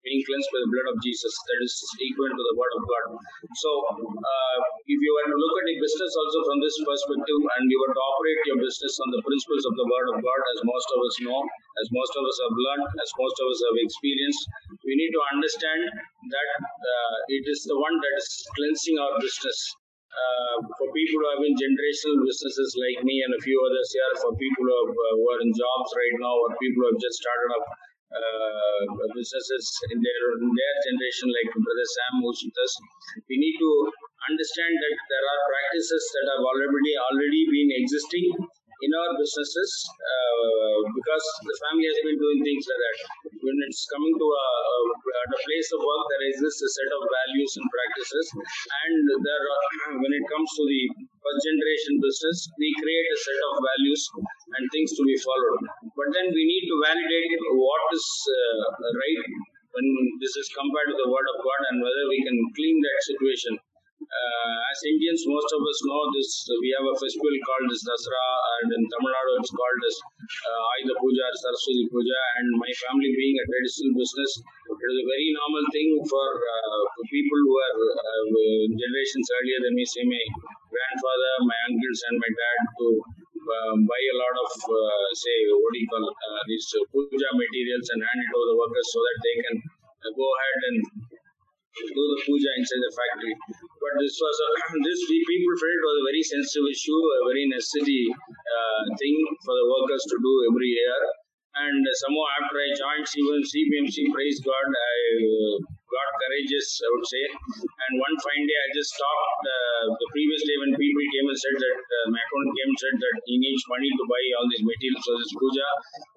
being 0.09 0.25
cleansed 0.25 0.49
by 0.49 0.59
the 0.65 0.71
blood 0.73 0.87
of 0.89 0.97
Jesus. 1.05 1.29
That 1.29 1.59
is 1.61 1.73
equivalent 2.01 2.41
to 2.41 2.45
the 2.49 2.57
word 2.57 2.73
of 2.73 2.83
God. 2.89 3.05
So, 3.61 3.69
uh, 3.93 4.57
if 4.89 4.97
you 4.97 5.11
were 5.13 5.27
to 5.29 5.37
look 5.37 5.55
at 5.61 5.67
a 5.69 5.75
business 5.77 6.11
also 6.17 6.39
from 6.49 6.57
this 6.65 6.75
perspective 6.81 7.41
and 7.45 7.63
you 7.69 7.77
were 7.77 7.93
to 7.93 8.01
operate 8.01 8.41
your 8.49 8.59
business 8.65 8.93
on 9.05 9.09
the 9.13 9.21
principles 9.21 9.63
of 9.69 9.73
the 9.77 9.85
word 9.85 10.07
of 10.13 10.17
God, 10.25 10.39
as 10.57 10.59
most 10.65 10.89
of 10.89 10.99
us 11.05 11.15
know, 11.29 11.39
as 11.45 11.87
most 11.93 12.13
of 12.17 12.23
us 12.25 12.37
have 12.41 12.55
learned, 12.57 12.89
as 12.97 13.09
most 13.21 13.37
of 13.37 13.45
us 13.53 13.59
have 13.69 13.77
experienced, 13.85 14.43
we 14.81 14.97
need 14.97 15.13
to 15.13 15.21
understand 15.29 15.81
that 15.93 16.49
uh, 16.65 17.15
it 17.29 17.45
is 17.45 17.61
the 17.69 17.77
one 17.77 17.93
that 17.93 18.13
is 18.17 18.29
cleansing 18.57 18.97
our 18.97 19.13
business. 19.21 19.59
Uh, 20.09 20.57
for 20.73 20.89
people 20.89 21.21
who 21.21 21.27
have 21.29 21.41
been 21.45 21.53
generational 21.53 22.17
businesses 22.25 22.73
like 22.81 23.05
me 23.05 23.21
and 23.21 23.31
a 23.37 23.41
few 23.45 23.55
others 23.61 23.87
here, 23.93 24.13
for 24.25 24.33
people 24.33 24.65
who, 24.65 24.73
have, 24.73 24.91
uh, 24.91 25.13
who 25.15 25.25
are 25.29 25.41
in 25.45 25.53
jobs 25.53 25.89
right 25.93 26.15
now, 26.17 26.33
or 26.33 26.49
people 26.57 26.81
who 26.81 26.89
have 26.89 26.97
just 26.97 27.21
started 27.21 27.49
up 27.61 27.65
Uh, 28.09 29.05
businesses 29.13 29.65
in 29.93 30.01
their 30.01 30.21
in 30.41 30.49
their 30.49 30.75
generation, 30.81 31.29
like 31.29 31.49
Brother 31.53 31.87
Sam 31.93 32.25
who's 32.25 32.41
with 32.41 32.57
us, 32.57 32.73
we 33.29 33.37
need 33.37 33.53
to 33.61 33.71
understand 34.33 34.73
that 34.81 34.95
there 34.97 35.25
are 35.29 35.41
practices 35.45 36.03
that 36.17 36.25
have 36.33 36.41
already 36.41 36.93
already 36.97 37.41
been 37.53 37.69
existing 37.85 38.25
in 38.79 38.91
our 38.95 39.11
businesses 39.19 39.71
uh, 39.99 40.77
because 40.95 41.25
the 41.43 41.55
family 41.67 41.87
has 41.87 41.99
been 41.99 42.15
doing 42.15 42.39
things 42.47 42.63
like 42.63 42.79
that. 42.79 42.97
When 43.43 43.57
it's 43.67 43.83
coming 43.91 44.15
to 44.15 44.27
a, 44.27 44.47
a, 44.47 44.77
a 45.35 45.39
place 45.43 45.69
of 45.75 45.79
work, 45.83 46.03
there 46.07 46.25
exists 46.31 46.63
a 46.63 46.71
set 46.71 46.91
of 46.95 47.01
values 47.03 47.51
and 47.59 47.67
practices, 47.67 48.25
and 48.39 49.03
there 49.19 49.43
are, 49.43 49.65
when 50.03 50.13
it 50.15 50.25
comes 50.31 50.49
to 50.59 50.63
the 50.63 50.81
first 51.19 51.41
generation 51.43 51.93
business, 51.99 52.37
we 52.55 52.69
create 52.79 53.07
a 53.11 53.19
set 53.19 53.39
of 53.51 53.53
values 53.59 54.01
and 54.55 54.63
things 54.71 54.95
to 54.95 55.03
be 55.03 55.17
followed. 55.19 55.61
But 55.95 56.09
then 56.15 56.31
we 56.31 56.43
need 56.47 56.65
to 56.71 56.75
validate 56.87 57.31
what 57.59 57.83
is 57.91 58.07
uh, 58.31 58.63
right 58.95 59.23
when 59.75 59.85
this 60.23 60.33
is 60.33 60.49
compared 60.55 60.89
to 60.89 60.97
the 60.97 61.09
word 61.11 61.27
of 61.29 61.37
God 61.45 61.61
and 61.69 61.77
whether 61.83 62.05
we 62.09 62.19
can 62.25 62.37
clean 62.57 62.77
that 62.81 62.99
situation. 63.05 63.53
Uh, 63.99 64.57
as 64.71 64.79
Indians, 64.87 65.27
most 65.27 65.51
of 65.51 65.59
us 65.59 65.79
know 65.83 66.01
this. 66.15 66.31
We 66.63 66.71
have 66.71 66.87
a 66.87 66.95
festival 66.95 67.35
called 67.43 67.67
Dasra, 67.67 68.25
and 68.63 68.67
in 68.79 68.83
Tamil 68.87 69.11
Nadu 69.11 69.33
it's 69.43 69.51
called 69.51 69.81
as 69.83 69.95
uh, 69.99 70.63
Ayudha 70.79 70.95
Puja 71.03 71.25
or 71.27 71.35
Saraswati 71.35 71.83
Puja. 71.91 72.19
And 72.39 72.47
my 72.55 72.71
family 72.79 73.11
being 73.11 73.35
a 73.35 73.43
traditional 73.43 73.91
business, 73.99 74.31
it 74.39 74.79
is 74.79 74.97
a 75.03 75.05
very 75.05 75.29
normal 75.35 75.65
thing 75.75 75.89
for, 76.07 76.27
uh, 76.31 76.81
for 76.95 77.03
people 77.11 77.39
who 77.43 77.53
are 77.59 77.75
uh, 77.75 78.23
generations 78.71 79.27
earlier 79.35 79.59
than 79.67 79.75
me, 79.75 79.83
say 79.83 80.07
my 80.07 80.23
grandfather, 80.71 81.31
my 81.43 81.59
uncles, 81.67 81.99
and 82.07 82.15
my 82.23 82.31
dad 82.31 82.59
to 82.79 82.87
uh, 83.03 83.75
buy 83.83 83.99
a 83.99 84.15
lot 84.15 84.35
of, 84.47 84.51
uh, 84.63 85.07
say, 85.11 85.37
what 85.51 85.71
do 85.75 85.79
you 85.83 85.89
call 85.91 86.07
uh, 86.07 86.41
these 86.47 86.71
puja 86.95 87.29
materials 87.35 87.87
and 87.91 87.99
hand 87.99 88.19
it 88.23 88.31
over 88.31 88.47
to 88.47 88.47
the 88.47 88.57
workers 88.63 88.87
so 88.95 88.99
that 89.03 89.17
they 89.27 89.35
can 89.43 89.55
go 90.07 90.23
ahead 90.23 90.59
and 90.71 91.08
do 91.87 92.03
the 92.11 92.19
puja 92.27 92.51
inside 92.59 92.83
the 92.83 92.93
factory. 92.93 93.35
But 93.79 93.93
this 94.03 94.15
was 94.19 94.35
a, 94.43 94.49
this 94.85 94.99
we 95.07 95.17
people 95.23 95.55
felt 95.55 95.79
it 95.79 95.87
was 95.87 95.97
a 96.03 96.07
very 96.09 96.23
sensitive 96.23 96.67
issue, 96.67 96.99
a 96.99 97.21
very 97.31 97.45
necessary 97.47 98.03
uh, 98.11 98.81
thing 98.99 99.17
for 99.47 99.53
the 99.55 99.65
workers 99.65 100.03
to 100.11 100.17
do 100.19 100.33
every 100.51 100.71
year. 100.75 100.99
And 101.49 101.81
somehow 101.81 102.25
after 102.39 102.55
I 102.61 102.69
joined 102.77 103.09
even 103.09 103.41
CBMC, 103.41 104.13
praise 104.13 104.37
God, 104.45 104.67
I 104.69 104.95
uh, 105.17 105.55
got 105.89 106.07
courageous, 106.21 106.67
I 106.79 106.87
would 106.93 107.07
say. 107.09 107.23
And 107.25 107.91
one 107.97 108.15
fine 108.21 108.45
day, 108.45 108.59
I 108.63 108.69
just 108.71 108.93
stopped. 108.93 109.43
Uh, 109.43 109.83
the 109.97 110.09
previous 110.13 110.41
day, 110.45 110.55
when 110.61 110.71
people 110.77 111.03
came 111.09 111.27
and 111.27 111.39
said 111.41 111.57
that 111.57 111.77
uh, 111.81 112.05
my 112.13 112.21
accountant 112.21 112.53
came 112.53 112.69
and 112.69 112.79
said 112.79 112.95
that 113.01 113.15
he 113.25 113.35
needs 113.41 113.63
money 113.65 113.89
to 113.91 114.03
buy 114.05 114.23
all 114.37 114.47
these 114.47 114.63
materials 114.63 115.03
for 115.03 115.15
this 115.17 115.31
puja, 115.35 115.69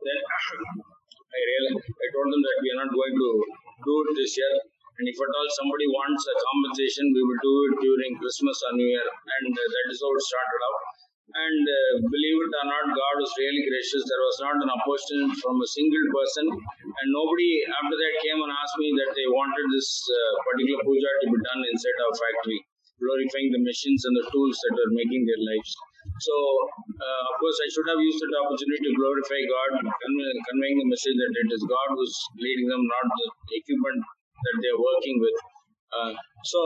then 0.04 0.18
I 1.32 1.40
realized, 1.48 1.80
I 1.90 2.06
told 2.12 2.28
them 2.28 2.42
that 2.44 2.56
we 2.60 2.68
are 2.76 2.80
not 2.84 2.92
going 2.92 3.16
to 3.16 3.30
do 3.82 3.94
it 4.04 4.08
this 4.20 4.36
year. 4.36 4.54
And 4.92 5.08
if 5.08 5.16
at 5.16 5.32
all 5.32 5.48
somebody 5.56 5.88
wants 5.88 6.22
a 6.28 6.34
compensation, 6.36 7.08
we 7.16 7.22
will 7.24 7.40
do 7.40 7.54
it 7.64 7.74
during 7.80 8.12
Christmas 8.20 8.60
or 8.68 8.72
New 8.76 8.90
Year. 8.92 9.08
And 9.08 9.52
uh, 9.52 9.64
that 9.64 9.86
is 9.88 9.98
how 10.04 10.12
it 10.12 10.24
started 10.28 10.60
out. 10.68 10.80
And 11.32 11.64
uh, 11.64 11.92
believe 12.12 12.38
it 12.44 12.52
or 12.60 12.66
not, 12.68 12.92
God 12.92 13.16
was 13.16 13.32
really 13.40 13.64
gracious. 13.64 14.04
There 14.04 14.20
was 14.20 14.38
not 14.44 14.56
an 14.60 14.68
opposition 14.68 15.32
from 15.40 15.56
a 15.64 15.68
single 15.72 16.06
person. 16.12 16.44
And 16.44 17.08
nobody 17.08 17.64
after 17.72 17.96
that 17.96 18.14
came 18.20 18.36
and 18.36 18.52
asked 18.52 18.76
me 18.76 18.92
that 19.00 19.16
they 19.16 19.24
wanted 19.32 19.64
this 19.72 19.88
uh, 20.12 20.32
particular 20.44 20.84
puja 20.84 21.12
to 21.24 21.26
be 21.32 21.40
done 21.40 21.62
inside 21.72 21.98
our 22.04 22.14
factory, 22.20 22.60
glorifying 23.00 23.48
the 23.48 23.64
machines 23.64 24.04
and 24.04 24.14
the 24.20 24.28
tools 24.28 24.60
that 24.60 24.76
are 24.76 24.92
making 24.92 25.24
their 25.24 25.40
lives. 25.40 25.72
So, 26.20 26.36
uh, 27.00 27.22
of 27.32 27.34
course, 27.40 27.58
I 27.64 27.68
should 27.72 27.88
have 27.88 28.00
used 28.02 28.20
that 28.20 28.36
opportunity 28.36 28.92
to 28.92 28.92
glorify 28.92 29.40
God, 29.48 29.72
conveying 29.88 30.78
the 30.84 30.88
message 30.92 31.16
that 31.16 31.32
it 31.32 31.48
is 31.48 31.64
God 31.64 31.88
who's 31.96 32.16
leading 32.36 32.68
them, 32.68 32.82
not 32.84 33.06
the 33.08 33.56
equipment 33.56 34.04
that 34.42 34.56
they 34.60 34.70
are 34.70 34.82
working 34.82 35.16
with. 35.22 35.36
Uh, 35.92 36.12
so, 36.48 36.60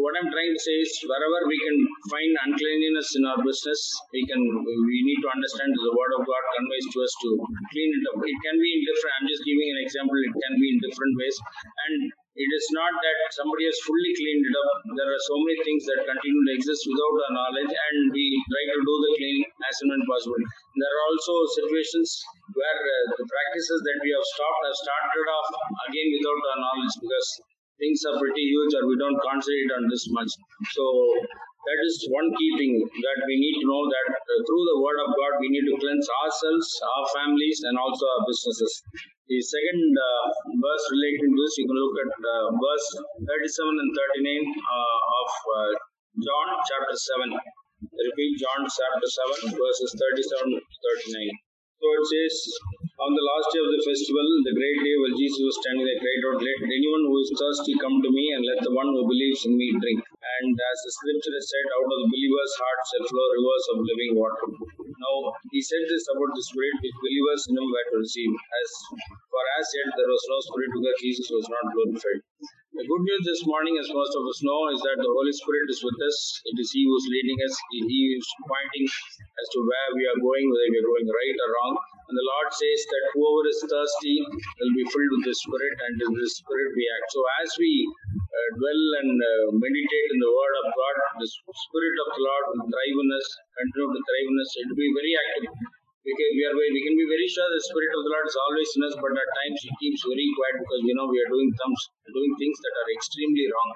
what 0.00 0.16
I'm 0.16 0.32
trying 0.32 0.52
to 0.56 0.62
say 0.62 0.76
is, 0.80 0.90
wherever 1.04 1.44
we 1.44 1.58
can 1.60 1.76
find 2.08 2.32
uncleanliness 2.48 3.08
in 3.20 3.22
our 3.28 3.40
business, 3.44 3.80
we 4.16 4.24
can 4.24 4.40
we 4.40 4.96
need 5.04 5.20
to 5.20 5.28
understand 5.28 5.70
the 5.76 5.92
word 5.92 6.12
of 6.16 6.24
God 6.24 6.44
conveys 6.56 6.86
to 6.90 6.98
us 7.04 7.12
to 7.22 7.28
clean 7.68 7.90
it 7.92 8.04
up. 8.10 8.18
It 8.24 8.38
can 8.48 8.56
be 8.56 8.70
in 8.72 8.80
different. 8.88 9.14
I'm 9.20 9.28
just 9.28 9.44
giving 9.44 9.68
an 9.76 9.80
example. 9.84 10.16
It 10.16 10.34
can 10.34 10.54
be 10.56 10.68
in 10.72 10.78
different 10.80 11.14
ways, 11.20 11.36
and 11.84 12.00
it 12.32 12.48
is 12.48 12.66
not 12.72 12.92
that 12.96 13.16
somebody 13.36 13.68
has 13.68 13.76
fully 13.84 14.12
cleaned 14.16 14.44
it 14.48 14.56
up. 14.56 14.70
There 14.96 15.10
are 15.12 15.24
so 15.28 15.36
many 15.44 15.58
things 15.68 15.84
that 15.84 16.08
continue 16.08 16.42
to 16.48 16.52
exist 16.56 16.80
without 16.88 17.16
our 17.28 17.32
knowledge, 17.36 17.72
and 17.76 17.96
we 18.08 18.24
try 18.48 18.64
to 18.72 18.78
do 18.80 18.94
the 19.04 19.10
cleaning 19.20 19.48
as 19.68 19.74
soon 19.76 19.92
as 19.92 20.02
possible. 20.08 20.40
There 20.40 20.92
are 20.96 21.04
also 21.12 21.34
situations 21.60 22.08
where 22.56 22.80
uh, 22.80 23.04
the 23.20 23.26
practices 23.28 23.78
that 23.84 23.98
we 24.00 24.10
have 24.16 24.26
stopped 24.32 24.60
have 24.64 24.78
started 24.80 25.26
off 25.28 25.48
again 25.92 26.08
without 26.08 26.40
our 26.56 26.58
knowledge 26.64 26.94
because 27.04 27.28
things 27.76 28.00
are 28.08 28.16
pretty 28.16 28.44
huge 28.48 28.72
or 28.80 28.88
we 28.88 28.96
don't 28.96 29.20
concentrate 29.20 29.70
on 29.76 29.84
this 29.92 30.08
much. 30.16 30.32
So 30.72 30.84
that 31.68 31.78
is 31.84 31.94
one 32.10 32.28
key 32.32 32.50
thing 32.58 32.74
that 32.80 33.18
we 33.28 33.34
need 33.38 33.56
to 33.60 33.66
know 33.68 33.82
that 33.92 34.08
uh, 34.08 34.40
through 34.48 34.64
the 34.72 34.78
word 34.80 34.98
of 35.04 35.10
God 35.14 35.32
we 35.36 35.52
need 35.52 35.68
to 35.68 35.76
cleanse 35.78 36.08
ourselves, 36.24 36.68
our 36.80 37.04
families, 37.12 37.60
and 37.68 37.76
also 37.76 38.04
our 38.08 38.22
businesses. 38.24 38.72
The 39.32 39.40
second 39.40 39.96
uh, 39.96 40.24
verse 40.60 40.84
relating 40.92 41.24
to 41.24 41.36
this, 41.40 41.56
you 41.56 41.64
can 41.64 41.72
look 41.80 41.96
at 42.04 42.12
uh, 42.20 42.52
verse 42.52 42.88
37 43.16 43.80
and 43.80 43.90
39 44.20 44.28
uh, 44.28 44.98
of 45.08 45.28
John 46.20 46.48
chapter 46.68 46.92
7. 47.16 47.32
Repeat 47.32 48.32
John 48.36 48.60
chapter 48.68 49.08
7, 49.48 49.56
verses 49.56 49.88
37 50.36 50.52
to 50.52 50.60
39. 50.60 51.32
So 51.80 51.86
it 51.96 52.04
says, 52.12 52.34
On 53.00 53.16
the 53.16 53.24
last 53.24 53.48
day 53.56 53.64
of 53.64 53.72
the 53.72 53.80
festival, 53.80 54.26
the 54.44 54.52
great 54.52 54.78
day 54.84 54.96
when 55.00 55.16
Jesus 55.16 55.40
was 55.40 55.56
standing 55.64 55.88
there, 55.88 55.96
cried 55.96 56.24
out, 56.28 56.44
Let 56.44 56.68
anyone 56.68 57.04
who 57.08 57.16
is 57.24 57.32
thirsty 57.32 57.72
come 57.80 58.04
to 58.04 58.12
me, 58.12 58.36
and 58.36 58.44
let 58.44 58.60
the 58.60 58.76
one 58.76 58.92
who 58.92 59.08
believes 59.08 59.48
in 59.48 59.56
me 59.56 59.72
drink. 59.80 60.11
And 60.42 60.50
as 60.58 60.78
the 60.82 60.90
scripture 60.90 61.34
has 61.38 61.46
said, 61.46 61.66
out 61.70 61.86
of 61.86 61.98
the 62.02 62.10
believer's 62.10 62.54
heart 62.58 62.80
shall 62.90 63.06
flow 63.06 63.28
rivers 63.30 63.64
of 63.70 63.76
living 63.86 64.12
water. 64.18 64.42
Now, 64.90 65.16
he 65.54 65.62
said 65.62 65.86
this 65.86 66.02
about 66.10 66.34
the 66.34 66.42
Spirit 66.50 66.82
which 66.82 66.98
believers 66.98 67.42
in 67.46 67.62
him 67.62 67.66
were 67.70 67.86
to 67.94 67.98
receive. 68.02 68.32
As 68.34 68.68
for 69.30 69.44
as 69.62 69.66
yet 69.70 69.94
there 69.94 70.10
was 70.10 70.24
no 70.26 70.38
Spirit 70.50 70.70
because 70.74 70.98
Jesus 70.98 71.28
was 71.30 71.46
not 71.46 71.64
glorified. 71.70 72.20
The 72.74 72.88
good 72.88 73.04
news 73.04 73.24
this 73.28 73.44
morning, 73.46 73.76
as 73.78 73.86
most 73.92 74.14
of 74.18 74.24
us 74.26 74.40
know, 74.42 74.60
is 74.74 74.80
that 74.82 74.98
the 74.98 75.12
Holy 75.12 75.34
Spirit 75.36 75.68
is 75.70 75.84
with 75.84 75.98
us. 76.08 76.18
It 76.50 76.56
is 76.58 76.72
He 76.72 76.88
who 76.88 76.94
is 76.96 77.06
leading 77.06 77.38
us. 77.44 77.54
He, 77.78 78.02
is 78.16 78.26
pointing 78.48 78.86
as 78.88 79.46
to 79.54 79.58
where 79.62 79.90
we 79.94 80.02
are 80.08 80.18
going, 80.24 80.46
whether 80.50 80.68
we 80.72 80.80
are 80.80 80.90
going 80.90 81.06
right 81.06 81.36
or 81.36 81.50
wrong. 81.52 81.74
And 82.08 82.16
the 82.16 82.28
Lord 82.32 82.48
says 82.50 82.80
that 82.90 83.04
whoever 83.12 83.44
is 83.46 83.60
thirsty 83.68 84.16
will 84.26 84.74
be 84.74 84.84
filled 84.88 85.12
with 85.20 85.24
the 85.30 85.36
Spirit, 85.36 85.74
and 85.86 85.94
in 86.00 86.10
the 86.16 86.28
Spirit 86.32 86.68
we 86.74 86.84
act. 86.96 87.08
So 87.12 87.20
as 87.44 87.50
we 87.60 87.72
dwell 88.32 88.84
and 89.04 89.12
uh, 89.20 89.46
meditate 89.52 90.08
in 90.08 90.18
the 90.24 90.32
Word 90.32 90.54
of 90.64 90.66
God, 90.72 90.96
the 91.20 91.28
Spirit 91.28 91.96
of 92.00 92.08
the 92.16 92.22
Lord 92.24 92.44
will 92.48 92.64
thrive 92.64 92.98
in 93.04 93.08
us, 93.12 93.26
continue 93.60 93.92
to 93.92 94.00
thrive 94.00 94.28
in 94.32 94.36
us. 94.40 94.50
It 94.56 94.66
will 94.72 94.80
be 94.80 94.92
very 94.96 95.12
active. 95.20 95.52
We 96.02 96.12
can, 96.16 96.30
we, 96.34 96.42
are, 96.48 96.56
we 96.56 96.80
can 96.82 96.96
be 96.96 97.06
very 97.06 97.28
sure 97.28 97.46
the 97.46 97.62
Spirit 97.62 97.92
of 97.92 98.00
the 98.08 98.10
Lord 98.10 98.26
is 98.26 98.38
always 98.40 98.70
in 98.74 98.82
us, 98.88 98.94
but 98.96 99.12
at 99.12 99.30
times 99.36 99.58
He 99.60 99.70
keeps 99.84 100.00
very 100.08 100.28
quiet 100.32 100.56
because 100.64 100.80
we 100.80 100.92
know 100.96 101.06
we 101.12 101.20
are 101.20 101.30
doing 101.30 101.50
thumbs, 101.60 101.82
doing 102.08 102.32
things 102.40 102.56
that 102.56 102.74
are 102.80 102.90
extremely 102.96 103.46
wrong. 103.52 103.70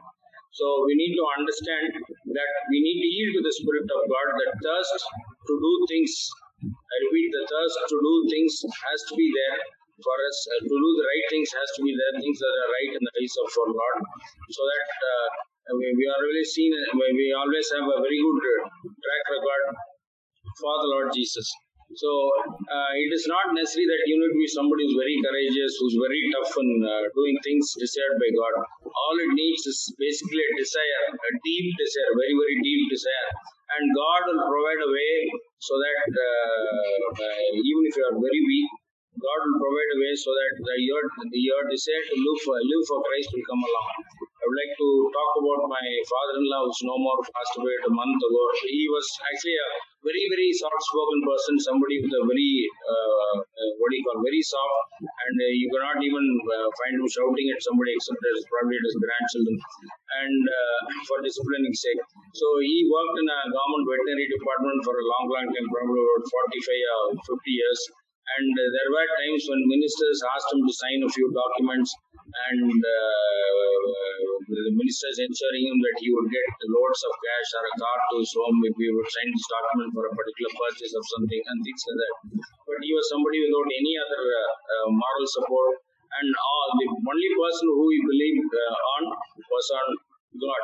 So 0.56 0.66
we 0.88 0.96
need 0.96 1.12
to 1.20 1.25
understand 1.36 1.92
that 2.00 2.52
we 2.72 2.78
need 2.80 2.98
to 2.98 3.10
yield 3.12 3.32
to 3.36 3.42
the 3.44 3.54
Spirit 3.60 3.86
of 3.92 4.00
God. 4.08 4.26
That 4.40 4.52
thirst 4.56 5.00
to 5.04 5.52
do 5.52 5.72
things, 5.92 6.12
I 6.64 6.96
repeat, 7.06 7.28
the 7.28 7.44
thirst 7.44 7.76
to 7.92 7.96
do 8.00 8.14
things 8.32 8.52
has 8.72 9.00
to 9.12 9.14
be 9.20 9.28
there 9.36 9.60
for 10.02 10.16
us. 10.16 10.38
Uh, 10.52 10.60
to 10.64 10.74
do 10.76 10.90
the 11.00 11.06
right 11.06 11.26
things 11.32 11.48
has 11.56 11.68
to 11.76 11.80
be 11.84 11.92
there, 11.96 12.14
things 12.20 12.38
that 12.40 12.54
are 12.54 12.70
right 12.70 12.92
in 12.96 13.02
the 13.02 13.14
eyes 13.16 13.34
of 13.40 13.48
our 13.48 13.70
God, 13.72 13.96
so 14.52 14.62
that 14.64 14.88
uh, 15.00 15.28
we, 15.76 15.86
we 15.96 16.04
are 16.06 16.20
really 16.20 16.46
seen. 16.46 16.72
We 16.96 17.26
always 17.32 17.66
have 17.76 17.86
a 17.86 17.98
very 18.00 18.20
good 18.20 18.38
track 19.00 19.24
record 19.32 19.62
for 20.60 20.74
the 20.84 20.88
Lord 20.92 21.08
Jesus. 21.12 21.48
So 21.94 22.10
uh, 22.66 22.92
it 22.98 23.10
is 23.14 23.30
not 23.30 23.54
necessary 23.54 23.86
that 23.86 24.02
you 24.10 24.18
need 24.18 24.34
to 24.34 24.40
be 24.42 24.50
somebody 24.50 24.84
who's 24.84 24.98
very 24.98 25.16
courageous, 25.22 25.78
who's 25.78 25.94
very 25.94 26.18
tough 26.34 26.50
in 26.58 26.82
uh, 26.82 27.06
doing 27.14 27.38
things 27.46 27.62
desired 27.78 28.18
by 28.18 28.30
God. 28.34 28.54
All 28.90 29.16
it 29.22 29.30
needs 29.30 29.62
is 29.70 29.94
basically 29.94 30.42
a 30.42 30.52
desire, 30.58 31.14
a 31.14 31.30
deep 31.46 31.66
desire, 31.78 32.10
very 32.18 32.34
very 32.34 32.58
deep 32.58 32.82
desire, 32.90 33.30
and 33.78 33.84
God 33.94 34.20
will 34.26 34.42
provide 34.50 34.82
a 34.82 34.90
way 34.90 35.16
so 35.62 35.78
that 35.78 36.10
uh, 36.10 37.22
even 37.54 37.82
if 37.86 37.94
you 37.94 38.04
are 38.10 38.18
very 38.18 38.42
weak, 38.42 38.68
God 39.16 39.40
will 39.49 39.56
provide 39.56 39.90
a 39.96 39.99
way 40.04 40.12
so 40.12 40.28
that 40.28 40.52
the, 40.61 40.75
your 40.76 41.02
your 41.32 41.62
desire 41.73 42.04
to 42.04 42.14
live 42.20 42.40
for 42.44 42.56
live 42.61 42.85
for 42.85 43.00
Christ 43.00 43.32
will 43.32 43.46
come 43.49 43.62
along. 43.64 43.96
I 44.37 44.44
would 44.44 44.58
like 44.61 44.75
to 44.76 44.88
talk 45.08 45.32
about 45.40 45.61
my 45.73 45.87
father-in-law 46.04 46.62
who's 46.68 46.82
no 46.85 46.96
more 47.00 47.18
passed 47.25 47.56
away 47.56 47.76
a 47.80 47.90
month 47.90 48.20
ago. 48.20 48.42
He 48.68 48.85
was 48.92 49.06
actually 49.25 49.56
a 49.56 49.68
very 50.04 50.25
very 50.28 50.52
soft-spoken 50.52 51.20
person, 51.25 51.54
somebody 51.64 52.04
with 52.04 52.12
a 52.12 52.23
very 52.28 52.52
uh, 52.85 53.35
uh, 53.40 53.70
what 53.80 53.88
do 53.88 53.94
you 53.96 54.04
call 54.04 54.20
very 54.20 54.42
soft, 54.44 55.00
and 55.00 55.37
uh, 55.40 55.49
you 55.56 55.66
cannot 55.73 55.99
even 55.99 56.25
uh, 56.46 56.68
find 56.76 57.00
him 57.00 57.08
shouting 57.08 57.49
at 57.56 57.61
somebody 57.64 57.96
except 57.96 58.20
his 58.20 58.44
probably 58.52 58.76
his 58.85 58.96
grandchildren, 59.00 59.56
and 60.20 60.37
uh, 60.44 60.80
for 61.08 61.25
disciplining 61.25 61.73
sake. 61.73 62.04
So 62.37 62.46
he 62.61 62.85
worked 62.85 63.16
in 63.16 63.26
a 63.32 63.40
government 63.49 63.85
veterinary 63.88 64.28
department 64.28 64.78
for 64.85 64.94
a 64.94 65.04
long 65.08 65.25
long 65.32 65.49
time, 65.49 65.68
probably 65.73 66.04
about 66.04 66.23
45 66.28 67.16
or 67.16 67.40
50 67.40 67.50
years. 67.50 67.80
And 68.26 68.50
uh, 68.50 68.64
there 68.75 68.90
were 68.90 69.06
times 69.06 69.42
when 69.47 69.62
ministers 69.71 70.18
asked 70.35 70.50
him 70.50 70.66
to 70.66 70.73
sign 70.75 70.99
a 71.06 71.11
few 71.14 71.30
documents, 71.30 71.95
and 72.26 72.75
uh, 72.75 73.50
the 74.50 74.73
ministers 74.75 75.16
ensuring 75.23 75.64
him 75.71 75.78
that 75.78 75.97
he 76.02 76.11
would 76.11 76.26
get 76.26 76.49
loads 76.66 77.00
of 77.06 77.12
cash 77.23 77.49
or 77.54 77.64
a 77.71 77.75
car 77.78 77.99
to 78.11 78.14
his 78.18 78.35
home 78.35 78.59
if 78.66 78.75
he 78.75 78.90
would 78.90 79.06
sign 79.06 79.30
this 79.30 79.47
document 79.47 79.90
for 79.95 80.04
a 80.11 80.12
particular 80.12 80.52
purchase 80.59 80.90
of 80.90 81.04
something 81.06 81.42
and 81.42 81.59
things 81.62 81.83
like 81.87 81.99
that. 82.02 82.14
But 82.66 82.83
he 82.83 82.90
was 82.90 83.06
somebody 83.14 83.38
without 83.47 83.71
any 83.71 83.95
other 83.95 84.23
uh, 84.26 84.52
uh, 84.75 84.87
moral 84.90 85.26
support, 85.30 85.73
and 86.18 86.28
uh, 86.35 86.66
the 86.83 86.87
only 86.99 87.30
person 87.30 87.66
who 87.78 87.85
he 87.95 88.00
believed 88.11 88.50
uh, 88.50 88.95
on 88.99 89.02
was 89.54 89.66
on 89.71 89.88
God. 90.35 90.62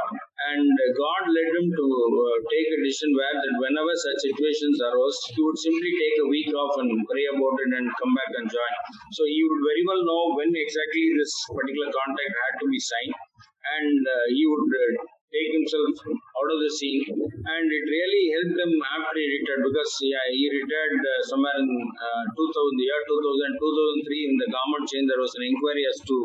And 0.53 0.69
God 0.99 1.23
led 1.31 1.51
him 1.55 1.69
to 1.71 1.87
uh, 1.87 2.37
take 2.51 2.69
a 2.69 2.79
decision 2.83 3.15
where 3.15 3.37
that 3.39 3.55
whenever 3.63 3.95
such 3.95 4.21
situations 4.27 4.77
arose, 4.83 5.19
he 5.33 5.41
would 5.41 5.59
simply 5.59 5.93
take 5.97 6.17
a 6.19 6.29
week 6.29 6.51
off 6.53 6.75
and 6.83 6.91
pray 7.09 7.25
about 7.31 7.57
it 7.63 7.71
and 7.81 7.87
come 7.97 8.13
back 8.13 8.33
and 8.43 8.47
join. 8.51 8.75
So 9.17 9.23
he 9.25 9.41
would 9.47 9.63
very 9.63 9.85
well 9.87 10.03
know 10.03 10.23
when 10.37 10.51
exactly 10.53 11.05
this 11.17 11.33
particular 11.49 11.89
contract 11.89 12.33
had 12.37 12.55
to 12.59 12.67
be 12.69 12.81
signed, 12.81 13.17
and 13.17 14.01
uh, 14.03 14.25
he 14.35 14.43
would 14.45 14.67
uh, 14.67 14.93
take 15.33 15.51
himself 15.57 15.95
out 16.11 16.51
of 16.53 16.59
the 16.61 16.69
scene. 16.69 17.07
And 17.09 17.67
it 17.71 17.85
really 17.89 18.25
helped 18.37 18.59
him 18.61 18.73
after 18.77 19.17
he 19.17 19.27
retired 19.41 19.65
because 19.65 19.93
yeah, 20.05 20.27
he 20.29 20.45
retired 20.53 21.01
uh, 21.01 21.23
somewhere 21.33 21.57
in 21.57 21.71
uh, 21.71 22.25
2000, 22.29 22.77
the 22.77 22.87
year 22.87 23.03
2000, 23.09 23.57
2003 23.57 24.29
in 24.29 24.35
the 24.37 24.49
government 24.53 24.85
change. 24.91 25.07
There 25.09 25.23
was 25.23 25.33
an 25.39 25.49
inquiry 25.49 25.85
as 25.89 25.99
to 26.05 26.17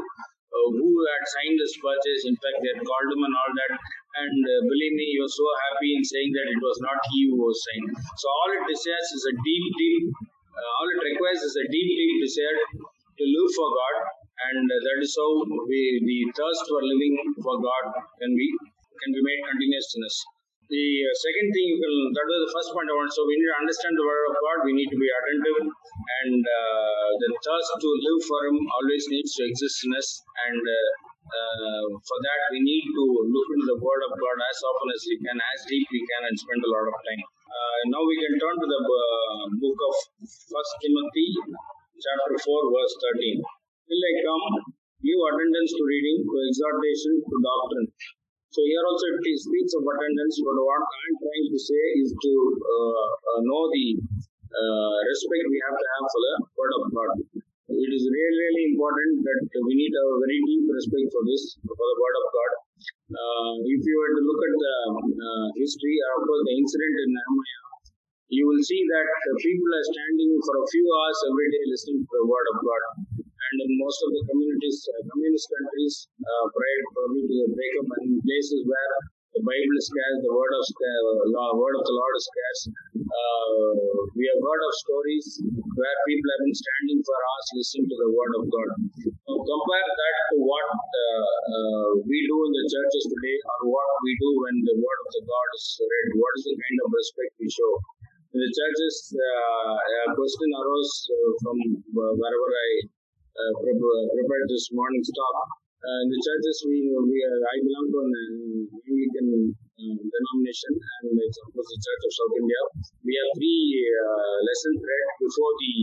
uh, 0.57 0.67
who 0.73 0.89
had 0.89 1.23
signed 1.37 1.57
this 1.61 1.75
purchase. 1.77 2.21
In 2.25 2.35
fact, 2.41 2.57
they 2.65 2.71
had 2.73 2.81
called 2.81 3.09
him 3.13 3.21
and 3.21 3.35
all 3.37 3.51
that. 3.53 3.73
And 4.17 4.41
uh, 4.41 4.61
believe 4.65 4.93
me, 4.97 5.05
he 5.13 5.19
was 5.21 5.33
so 5.37 5.45
happy 5.69 5.93
in 5.93 6.01
saying 6.01 6.31
that 6.33 6.47
it 6.49 6.61
was 6.61 6.77
not 6.81 6.97
he 7.13 7.29
who 7.29 7.37
was 7.37 7.57
signed. 7.61 7.89
So 8.17 8.25
all 8.25 8.49
it 8.57 8.63
desires 8.65 9.09
is 9.13 9.23
a 9.29 9.33
deep, 9.37 9.65
deep, 9.77 10.03
uh, 10.57 10.71
all 10.81 10.87
it 10.89 11.01
requires 11.13 11.41
is 11.45 11.53
a 11.53 11.65
deep, 11.69 11.89
deep 11.93 12.15
desire 12.25 12.57
to 12.73 13.23
live 13.25 13.49
for 13.53 13.69
God. 13.69 13.97
And 14.37 14.65
uh, 14.65 14.77
that 14.81 14.97
is 15.05 15.13
how 15.13 15.45
we, 15.69 15.81
the 16.01 16.19
thirst 16.33 16.63
for 16.69 16.81
living 16.81 17.13
for 17.41 17.61
God 17.61 17.85
can 18.21 18.33
be 18.33 18.47
can 18.97 19.13
be 19.13 19.21
made 19.21 19.41
continuous 19.45 19.87
in 19.93 20.01
us. 20.09 20.17
The 20.67 20.83
uh, 21.00 21.15
second 21.24 21.47
thing 21.55 21.65
you 21.71 21.79
can, 21.79 21.95
that 22.12 22.27
was 22.27 22.39
the 22.43 22.51
first 22.51 22.69
point 22.75 22.91
I 22.91 22.95
want. 23.00 23.07
So 23.15 23.24
we 23.24 23.39
need 23.39 23.47
to 23.47 23.59
understand 23.63 23.95
the 23.95 24.03
word 24.03 24.25
of 24.27 24.36
God. 24.36 24.57
We 24.67 24.75
need 24.75 24.91
to 24.91 25.00
be 25.00 25.07
attentive, 25.07 25.63
and 25.63 26.43
uh, 26.43 27.07
the 27.24 27.29
thirst 27.39 27.71
to 27.79 27.88
live 27.88 28.21
for 28.27 28.39
Him 28.51 28.59
always 28.75 29.07
needs 29.07 29.31
to 29.39 29.47
exist 29.47 29.88
in 29.88 29.95
us. 29.95 30.09
And 30.43 30.59
uh, 30.59 30.91
uh, 31.31 31.88
for 32.03 32.19
that, 32.19 32.39
we 32.51 32.59
need 32.67 32.83
to 32.83 33.03
look 33.31 33.47
into 33.55 33.67
the 33.71 33.79
Word 33.79 34.01
of 34.07 34.12
God 34.12 34.38
as 34.43 34.59
often 34.59 34.88
as 34.91 35.01
we 35.07 35.15
can, 35.24 35.39
as 35.39 35.59
deep 35.71 35.88
we 35.88 36.03
can, 36.03 36.21
and 36.27 36.36
spend 36.36 36.59
a 36.59 36.67
lot 36.67 36.83
of 36.83 36.95
time. 37.00 37.24
Uh, 37.47 37.79
now 37.95 38.03
we 38.03 38.19
can 38.19 38.36
turn 38.36 38.55
to 38.59 38.67
the 38.67 38.81
uh, 38.83 39.43
book 39.63 39.79
of 39.88 39.95
First 40.27 40.74
Timothy, 40.83 41.27
chapter 41.95 42.43
four, 42.43 42.59
verse 42.75 42.95
thirteen. 43.00 43.39
Will 43.88 44.03
I 44.03 44.13
come? 44.19 44.75
Give 45.00 45.15
attendance 45.15 45.71
to 45.79 45.83
reading, 45.88 46.27
to 46.27 46.36
exhortation, 46.43 47.13
to 47.24 47.36
doctrine. 47.39 47.88
So 48.57 48.65
here 48.65 48.81
also 48.89 49.05
it 49.21 49.37
speaks 49.37 49.69
of 49.77 49.85
attendance, 49.85 50.41
but 50.41 50.57
what 50.57 50.81
I'm 50.81 51.13
trying 51.21 51.45
to 51.53 51.59
say 51.61 51.83
is 52.01 52.09
to 52.09 52.33
uh, 52.57 53.05
uh, 53.05 53.39
know 53.45 53.69
the 53.69 54.01
uh, 54.49 54.97
respect 54.97 55.45
we 55.45 55.61
have 55.61 55.77
to 55.77 55.87
have 55.93 56.05
for 56.09 56.21
the 56.25 56.33
word 56.57 56.73
of 56.81 56.83
God. 56.89 57.09
It 57.37 57.91
is 57.93 58.03
really, 58.09 58.33
really 58.33 58.65
important 58.73 59.21
that 59.29 59.61
we 59.61 59.77
need 59.77 59.93
a 59.93 60.05
very 60.09 60.41
deep 60.41 60.65
respect 60.73 61.05
for 61.13 61.21
this, 61.29 61.53
for 61.69 61.85
the 61.85 61.97
word 62.01 62.17
of 62.17 62.25
God. 62.33 62.51
Uh, 63.13 63.53
if 63.61 63.77
you 63.77 63.95
were 64.01 64.13
to 64.17 64.23
look 64.25 64.41
at 64.41 64.53
the 64.57 64.75
uh, 65.05 65.47
history, 65.53 66.01
of 66.17 66.25
course, 66.25 66.41
the 66.49 66.57
incident 66.57 66.93
in 66.97 67.09
Nehemiah, 67.13 67.61
you 68.33 68.43
will 68.49 68.63
see 68.65 68.81
that 68.89 69.05
the 69.05 69.35
people 69.37 69.69
are 69.69 69.85
standing 69.85 70.33
for 70.41 70.55
a 70.57 70.65
few 70.73 70.85
hours 70.97 71.19
every 71.29 71.49
day 71.53 71.63
listening 71.69 72.01
to 72.01 72.09
the 72.09 72.25
word 72.25 72.47
of 72.49 72.57
God 72.65 72.81
and 73.47 73.57
in 73.63 73.71
most 73.79 73.99
of 74.03 74.09
the 74.11 74.23
communities, 74.27 74.77
uh, 74.91 75.01
communist 75.07 75.47
countries, 75.47 75.95
uh, 76.19 76.45
prior 76.51 76.81
probably 76.91 77.23
to 77.23 77.35
the 77.47 77.49
breakup 77.55 77.87
and 78.03 78.19
places 78.19 78.61
where 78.67 78.91
the 79.37 79.45
Bible 79.45 79.75
is 79.77 79.85
scarce, 79.85 80.17
the 80.25 80.33
word 80.33 80.49
of 80.49 80.65
uh, 80.65 81.51
word 81.61 81.75
of 81.77 81.83
the 81.85 81.93
Lord 81.93 82.13
is 82.17 82.25
scarce. 82.25 82.61
Uh, 83.05 83.69
we 84.17 84.25
have 84.33 84.41
heard 84.41 84.63
of 84.65 84.73
stories 84.81 85.27
where 85.45 85.97
people 86.09 86.29
have 86.33 86.41
been 86.41 86.57
standing 86.57 86.99
for 87.05 87.13
hours 87.13 87.47
listening 87.53 87.85
to 87.85 87.97
the 88.01 88.09
word 88.17 88.33
of 88.41 88.43
God. 88.49 88.69
Now 89.29 89.37
compare 89.37 89.89
that 89.93 90.15
to 90.33 90.37
what 90.41 90.67
uh, 90.73 91.27
uh, 91.53 91.89
we 92.01 92.17
do 92.25 92.38
in 92.49 92.51
the 92.57 92.65
churches 92.65 93.03
today, 93.13 93.38
or 93.38 93.57
what 93.69 93.88
we 94.01 94.17
do 94.17 94.29
when 94.41 94.55
the 94.65 94.75
word 94.81 94.99
of 95.05 95.10
the 95.13 95.23
God 95.29 95.47
is 95.53 95.65
read. 95.86 96.07
What 96.17 96.33
is 96.41 96.43
the 96.49 96.55
kind 96.57 96.77
of 96.81 96.88
respect 96.89 97.31
we 97.38 97.47
show? 97.53 97.73
In 98.33 98.41
the 98.41 98.51
churches, 98.51 98.95
a 99.13 100.17
question 100.17 100.49
arose 100.49 100.95
from 101.45 101.57
wherever 101.93 102.49
I 102.57 102.96
uh, 103.38 103.54
prepared 103.62 104.47
this 104.50 104.73
morning's 104.73 105.13
talk. 105.13 105.38
Uh, 105.78 106.00
in 106.04 106.10
the 106.10 106.19
churches, 106.26 106.58
we, 106.65 106.89
we 106.89 107.17
I 107.21 107.56
belong 107.62 107.86
to 107.93 107.97
an 108.02 108.13
Anglican 108.82 109.28
uh, 109.54 109.97
denomination, 110.02 110.73
and 110.73 111.13
it's 111.21 111.38
of 111.45 111.54
course 111.54 111.69
the 111.69 111.78
Church 111.78 112.02
of 112.02 112.12
South 112.17 112.34
India. 112.34 112.62
We 113.06 113.13
have 113.13 113.30
three 113.38 113.62
lessons 114.41 114.82
read 114.82 115.08
before 115.21 115.54
the 115.54 115.73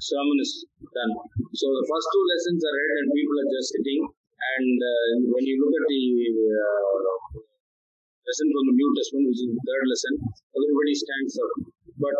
sermon 0.00 0.36
is 0.40 0.64
done. 0.88 1.12
So 1.52 1.66
the 1.68 1.84
first 1.84 2.06
two 2.16 2.24
lessons 2.32 2.60
are 2.64 2.74
read, 2.80 2.92
and 3.04 3.08
people 3.12 3.36
are 3.44 3.50
just 3.52 3.68
sitting. 3.76 4.00
And 4.08 4.76
when 5.36 5.44
you 5.44 5.60
look 5.60 5.74
at 5.76 5.84
the 5.84 6.04
lesson 8.24 8.48
from 8.56 8.64
the 8.72 8.76
New 8.80 8.90
Testament, 8.96 9.24
which 9.28 9.40
is 9.44 9.52
the 9.52 9.62
third 9.68 9.84
lesson, 9.84 10.12
everybody 10.56 10.94
stands 10.96 11.34
up. 11.44 11.52
But 12.00 12.16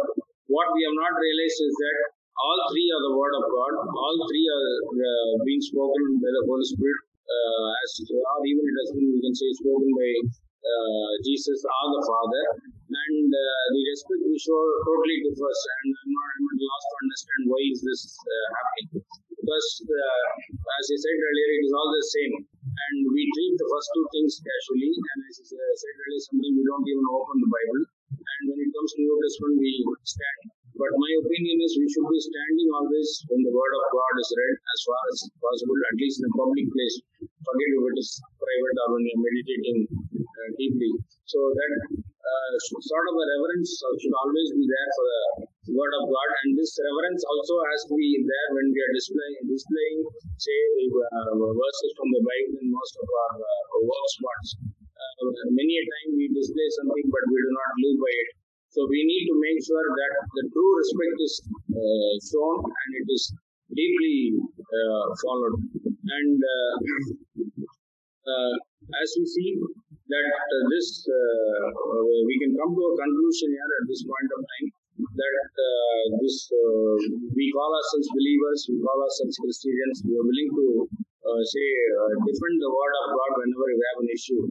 what 0.53 0.69
we 0.77 0.85
have 0.85 0.97
not 1.01 1.17
realized 1.17 1.61
is 1.65 1.75
that 1.81 1.99
all 2.35 2.59
three 2.71 2.89
are 2.91 3.03
the 3.07 3.15
word 3.15 3.35
of 3.39 3.45
God. 3.47 3.73
All 3.87 4.17
three 4.27 4.47
are 4.51 4.71
uh, 4.91 5.33
being 5.47 5.63
spoken 5.63 6.19
by 6.19 6.31
the 6.35 6.43
Holy 6.51 6.67
Spirit, 6.67 7.01
uh, 7.31 7.71
as 7.79 7.91
or 8.11 8.41
even 8.43 8.65
it 8.67 8.77
has 8.83 8.91
been, 8.95 9.09
we 9.15 9.21
can 9.23 9.35
say, 9.35 9.51
spoken 9.55 9.91
by 9.95 10.11
uh, 10.65 11.11
Jesus 11.23 11.63
or 11.63 11.87
the 11.95 12.03
Father. 12.03 12.45
And 12.85 13.31
uh, 13.31 13.65
the 13.75 13.83
respect 13.91 14.23
we 14.27 14.39
show 14.39 14.61
totally 14.87 15.19
differs. 15.25 15.61
And 15.79 15.89
I'm 15.95 16.11
not, 16.11 16.31
I'm 16.35 16.59
lost 16.59 16.87
to 16.91 16.97
understand 17.07 17.43
why 17.51 17.61
is 17.71 17.81
this 17.83 18.03
uh, 18.19 18.47
happening. 18.55 18.89
Because, 19.35 19.69
uh, 19.85 20.27
as 20.81 20.87
I 20.89 20.97
said 20.97 21.17
earlier, 21.21 21.49
it 21.59 21.63
is 21.69 21.75
all 21.75 21.91
the 21.91 22.07
same. 22.07 22.35
And 22.49 22.97
we 23.13 23.23
treat 23.35 23.55
the 23.61 23.69
first 23.69 23.89
two 23.93 24.07
things 24.15 24.33
casually. 24.41 24.91
And 24.91 25.19
as 25.29 25.37
I 25.39 25.45
said 25.47 25.95
earlier, 26.01 26.23
sometimes 26.23 26.55
we 26.55 26.65
don't 26.65 26.87
even 26.87 27.07
open 27.13 27.37
the 27.45 27.51
Bible. 27.51 27.83
And 28.15 28.43
when 28.49 28.59
it 28.63 28.71
comes 28.73 28.91
to 28.95 28.99
New 29.05 29.17
Testament, 29.21 29.59
we 29.59 29.71
stand 30.07 30.54
but 30.85 31.01
my 31.01 31.13
opinion 31.17 31.57
is 31.65 31.81
we 31.81 31.89
should 31.89 32.05
be 32.13 32.21
standing 32.21 32.69
always 32.77 33.09
when 33.33 33.41
the 33.41 33.57
word 33.57 33.73
of 33.73 33.85
God 33.89 34.15
is 34.21 34.29
read 34.37 34.57
as 34.61 34.81
far 34.85 35.01
as 35.09 35.19
possible, 35.41 35.79
at 35.81 35.97
least 35.97 36.21
in 36.21 36.29
a 36.29 36.33
public 36.37 36.69
place. 36.69 36.97
Forget 37.25 37.71
if 37.73 37.85
it 37.89 37.97
is 38.05 38.11
private 38.37 38.77
or 38.85 38.89
when 38.93 39.03
you're 39.09 39.25
meditating 39.25 39.79
uh, 39.89 40.49
deeply. 40.61 40.93
So 41.25 41.41
that 41.41 41.73
uh, 41.89 42.51
sort 42.69 43.07
of 43.09 43.15
a 43.17 43.25
reverence 43.33 43.81
should 43.81 44.13
always 44.13 44.49
be 44.53 44.65
there 44.69 44.91
for 44.93 45.07
the 45.09 45.73
word 45.73 45.95
of 45.97 46.05
God, 46.05 46.29
and 46.45 46.53
this 46.53 46.77
reverence 46.77 47.25
also 47.25 47.57
has 47.65 47.81
to 47.89 47.95
be 47.97 48.21
there 48.21 48.49
when 48.53 48.69
we 48.69 48.79
are 48.85 48.93
displaying, 48.93 49.41
displaying 49.49 49.99
say, 50.37 50.61
uh, 50.85 51.33
verses 51.33 51.93
from 51.97 52.13
the 52.13 52.21
Bible 52.21 52.61
in 52.61 52.69
most 52.69 52.93
of 53.01 53.09
our 53.09 53.35
uh, 53.41 53.73
work 53.89 54.07
spots. 54.21 54.49
Uh, 54.61 55.49
many 55.49 55.81
a 55.81 55.85
time 55.89 56.13
we 56.13 56.29
display 56.29 56.69
something, 56.77 57.07
but 57.09 57.25
we 57.33 57.37
do 57.41 57.53
not 57.57 57.73
live 57.81 57.99
by 58.05 58.13
it. 58.13 58.44
So 58.75 58.83
we 58.91 59.07
need 59.07 59.31
to 59.31 59.37
make 59.39 59.63
sure 59.63 59.87
that 59.87 60.13
the 60.35 60.45
true 60.51 60.73
respect 60.83 61.15
is 61.23 61.35
uh, 61.47 62.13
shown 62.27 62.59
and 62.67 62.91
it 62.99 63.07
is 63.07 63.31
deeply 63.71 64.35
uh, 64.59 65.07
followed. 65.23 65.63
And 65.79 66.39
uh, 66.43 66.73
uh 68.27 68.55
as 68.99 69.09
we 69.15 69.25
see 69.31 69.51
that 70.11 70.27
uh, 70.27 70.63
this, 70.75 71.07
uh, 71.07 71.67
we 72.27 72.35
can 72.43 72.51
come 72.59 72.75
to 72.75 72.83
a 72.83 72.95
conclusion 72.99 73.55
here 73.55 73.71
at 73.79 73.85
this 73.87 74.03
point 74.03 74.31
of 74.35 74.43
time 74.43 74.69
that 75.23 75.35
this 76.19 76.51
we 77.31 77.47
call 77.55 77.71
ourselves 77.79 78.11
believers, 78.11 78.59
we 78.75 78.83
call 78.83 78.99
ourselves 79.07 79.39
Christians, 79.39 80.03
we 80.03 80.19
are 80.19 80.27
willing 80.27 80.51
to 80.51 80.67
say 81.47 81.69
defend 82.27 82.57
the 82.59 82.71
word 82.75 82.95
of 83.07 83.07
God 83.15 83.31
whenever 83.39 83.67
we 83.71 83.85
have 83.87 83.99
an 84.03 84.11
issue. 84.11 84.43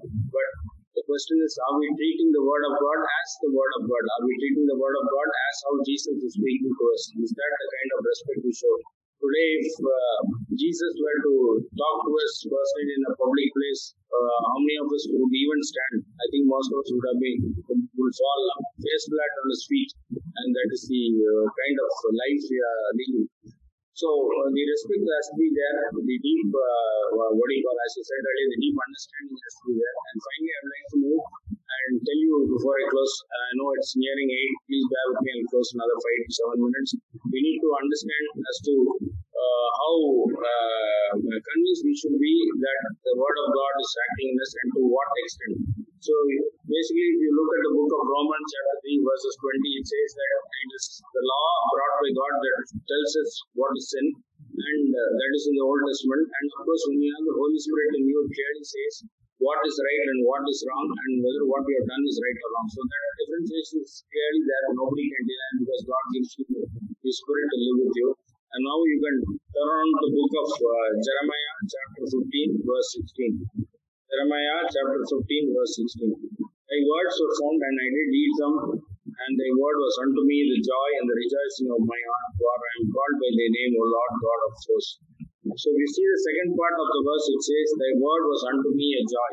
Question 1.13 1.45
is, 1.45 1.53
are 1.69 1.77
we 1.77 1.85
treating 1.93 2.33
the 2.33 2.41
word 2.41 2.65
of 2.65 2.73
God 2.73 2.99
as 3.05 3.29
the 3.45 3.53
word 3.53 3.73
of 3.77 3.85
God? 3.85 4.01
Are 4.17 4.25
we 4.25 4.33
treating 4.33 4.65
the 4.65 4.73
word 4.81 4.97
of 4.97 5.05
God 5.05 5.29
as 5.29 5.55
how 5.61 5.73
Jesus 5.85 6.17
is 6.25 6.33
speaking 6.33 6.73
to 6.73 6.83
us? 6.89 7.01
Is 7.21 7.29
that 7.37 7.53
the 7.53 7.67
kind 7.69 7.89
of 7.93 7.99
respect 8.01 8.41
we 8.41 8.49
show? 8.49 8.75
Today, 9.21 9.49
if 9.61 9.77
uh, 9.77 10.19
Jesus 10.57 10.93
were 10.97 11.19
to 11.21 11.35
talk 11.69 11.97
to 12.01 12.11
us 12.17 12.33
personally 12.49 12.97
in 12.97 13.03
a 13.05 13.13
public 13.13 13.45
place, 13.53 13.93
uh, 14.09 14.37
how 14.41 14.57
many 14.57 14.81
of 14.81 14.89
us 14.89 15.05
would 15.13 15.33
even 15.37 15.61
stand? 15.61 16.01
I 16.01 16.25
think 16.33 16.49
most 16.49 16.73
of 16.73 16.81
us 16.81 16.89
would 16.89 17.05
have 17.05 17.21
been 17.21 17.61
would 17.61 18.15
fall 18.17 18.41
face 18.81 19.05
flat 19.05 19.33
on 19.37 19.47
his 19.53 19.63
feet, 19.69 19.91
and 20.17 20.49
that 20.49 20.69
is 20.73 20.89
the 20.89 21.05
uh, 21.29 21.45
kind 21.45 21.77
of 21.77 21.91
life 22.09 22.41
we 22.41 22.57
are 22.57 22.89
leading. 22.97 23.25
So 23.93 24.09
uh, 24.09 24.49
the 24.49 24.63
respect 24.65 25.05
has 25.05 25.25
to 25.29 25.35
be 25.37 25.53
there, 25.53 25.77
the 25.93 26.17
deep, 26.17 26.49
uh, 26.49 27.13
what 27.13 27.45
do 27.45 27.53
you 27.53 27.61
call, 27.61 27.77
as 27.77 27.93
I 27.93 28.01
said 28.01 28.25
earlier, 28.25 28.49
the 28.49 28.61
deep 28.65 28.73
understanding 28.73 29.37
has 29.37 29.53
to 29.53 29.63
be 29.69 29.73
there. 29.77 29.95
And 30.09 30.17
finally, 30.17 30.49
I 30.49 30.59
would 30.65 30.73
like 30.73 30.87
to 30.89 30.97
move 30.97 31.23
and 31.53 31.91
tell 32.01 32.19
you 32.25 32.33
before 32.57 32.73
I 32.73 32.89
close, 32.89 33.13
I 33.29 33.53
know 33.53 33.69
it's 33.77 33.93
nearing 33.93 34.33
8, 34.33 34.65
please 34.65 34.85
bear 34.89 35.05
with 35.13 35.21
me, 35.21 35.29
I'll 35.37 35.49
close 35.53 35.69
another 35.77 35.97
5 36.01 36.25
to 36.25 36.31
7 36.57 36.57
minutes. 36.57 36.91
We 37.29 37.37
need 37.37 37.61
to 37.61 37.69
understand 37.85 38.25
as 38.33 38.57
to 38.65 38.73
uh, 38.97 39.67
how 39.77 39.97
uh, 40.41 41.09
convinced 41.21 41.85
we 41.85 41.93
should 41.93 42.17
be 42.17 42.35
that 42.65 42.81
the 42.97 43.13
word 43.13 43.37
of 43.45 43.47
God 43.53 43.73
is 43.77 43.91
acting 44.09 44.33
in 44.33 44.41
us 44.41 44.51
and 44.57 44.69
to 44.73 44.81
what 44.89 45.09
extent. 45.21 45.82
So 46.03 46.11
basically, 46.67 47.15
if 47.15 47.19
you 47.23 47.31
look 47.31 47.47
at 47.55 47.63
the 47.63 47.73
book 47.79 47.91
of 47.95 48.03
Romans, 48.03 48.47
chapter 48.51 48.75
3, 48.91 49.07
verses 49.07 49.33
20, 49.39 49.79
it 49.79 49.85
says 49.87 50.09
that 50.19 50.35
it 50.51 50.69
is 50.75 50.85
the 50.99 51.23
law 51.23 51.47
brought 51.71 51.95
by 52.03 52.11
God 52.11 52.35
that 52.43 52.55
tells 52.75 53.11
us 53.23 53.31
what 53.55 53.71
is 53.79 53.87
sin, 53.87 54.07
and 54.11 54.87
uh, 54.91 54.99
that 55.15 55.31
is 55.31 55.47
in 55.47 55.55
the 55.55 55.63
Old 55.63 55.79
Testament. 55.79 56.27
And 56.27 56.47
of 56.59 56.67
course, 56.67 56.83
when 56.91 56.99
you 56.99 57.07
have 57.07 57.23
the 57.23 57.39
Holy 57.39 57.55
Spirit 57.55 57.91
in 57.95 58.03
you, 58.03 58.19
clearly 58.19 58.65
says 58.67 59.07
what 59.39 59.63
is 59.63 59.79
right 59.79 60.07
and 60.11 60.19
what 60.27 60.43
is 60.43 60.59
wrong, 60.67 60.87
and 60.91 61.23
whether 61.23 61.47
what 61.47 61.63
you 61.71 61.75
have 61.79 61.87
done 61.87 62.03
is 62.03 62.19
right 62.19 62.35
or 62.35 62.49
wrong. 62.51 62.67
So 62.67 62.83
that 62.83 63.07
differentiation 63.23 63.79
is 63.87 64.03
clearly 64.03 64.43
there. 64.43 64.75
Nobody 64.75 65.07
can 65.07 65.23
deny 65.23 65.51
because 65.63 65.83
God 65.87 66.05
gives 66.19 66.31
you 66.35 66.45
the 66.67 67.13
Spirit 67.15 67.47
to 67.47 67.57
live 67.63 67.79
with 67.79 67.95
you. 67.95 68.07
And 68.51 68.59
now 68.59 68.75
you 68.91 68.99
can 68.99 69.17
turn 69.55 69.87
on 69.87 70.03
the 70.03 70.11
book 70.19 70.33
of 70.35 70.49
uh, 70.51 70.89
Jeremiah, 70.99 71.55
chapter 71.63 72.03
15, 72.11 72.59
verse 72.59 72.89
16. 73.63 73.72
Jeremiah, 74.13 74.61
chapter 74.69 75.01
15, 75.25 75.57
verse 75.57 75.73
16. 75.97 76.13
Thy 76.13 76.79
words 76.85 77.17
were 77.17 77.33
found, 77.33 77.57
and 77.65 77.77
I 77.81 77.89
did 77.97 78.09
eat 78.13 78.35
them, 78.37 78.53
and 79.09 79.31
thy 79.33 79.49
word 79.57 79.77
was 79.81 79.95
unto 80.05 80.21
me 80.21 80.37
the 80.53 80.61
joy 80.61 80.89
and 81.01 81.09
the 81.09 81.17
rejoicing 81.17 81.73
of 81.73 81.81
my 81.81 81.97
heart, 81.97 82.29
for 82.37 82.53
I 82.53 82.71
am 82.77 82.93
called 82.93 83.15
by 83.17 83.29
thy 83.33 83.49
name, 83.49 83.73
O 83.73 83.81
Lord 83.89 84.13
God 84.21 84.41
of 84.45 84.53
hosts. 84.53 85.01
So 85.57 85.73
we 85.73 85.85
see 85.89 86.05
the 86.05 86.21
second 86.29 86.53
part 86.53 86.77
of 86.77 86.87
the 86.93 87.01
verse, 87.09 87.25
it 87.25 87.41
says, 87.41 87.67
Thy 87.73 87.91
word 87.97 88.23
was 88.29 88.41
unto 88.53 88.69
me 88.77 89.01
a 89.01 89.03
joy. 89.09 89.31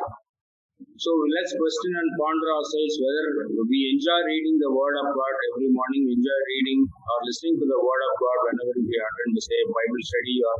So 0.97 1.13
let's 1.29 1.53
question 1.53 1.93
and 2.01 2.09
ponder 2.17 2.49
ourselves 2.49 2.95
whether 3.05 3.53
we 3.53 3.79
enjoy 3.93 4.21
reading 4.33 4.57
the 4.65 4.73
Word 4.73 4.97
of 4.97 5.13
God 5.13 5.35
every 5.53 5.69
morning, 5.77 6.09
we 6.09 6.17
enjoy 6.17 6.41
reading 6.57 6.89
or 6.89 7.19
listening 7.29 7.61
to 7.61 7.67
the 7.69 7.81
Word 7.85 8.03
of 8.09 8.13
God 8.17 8.39
whenever 8.49 8.81
we 8.81 8.97
attend, 8.97 9.33
say, 9.45 9.61
Bible 9.69 10.03
study 10.09 10.37
or 10.41 10.57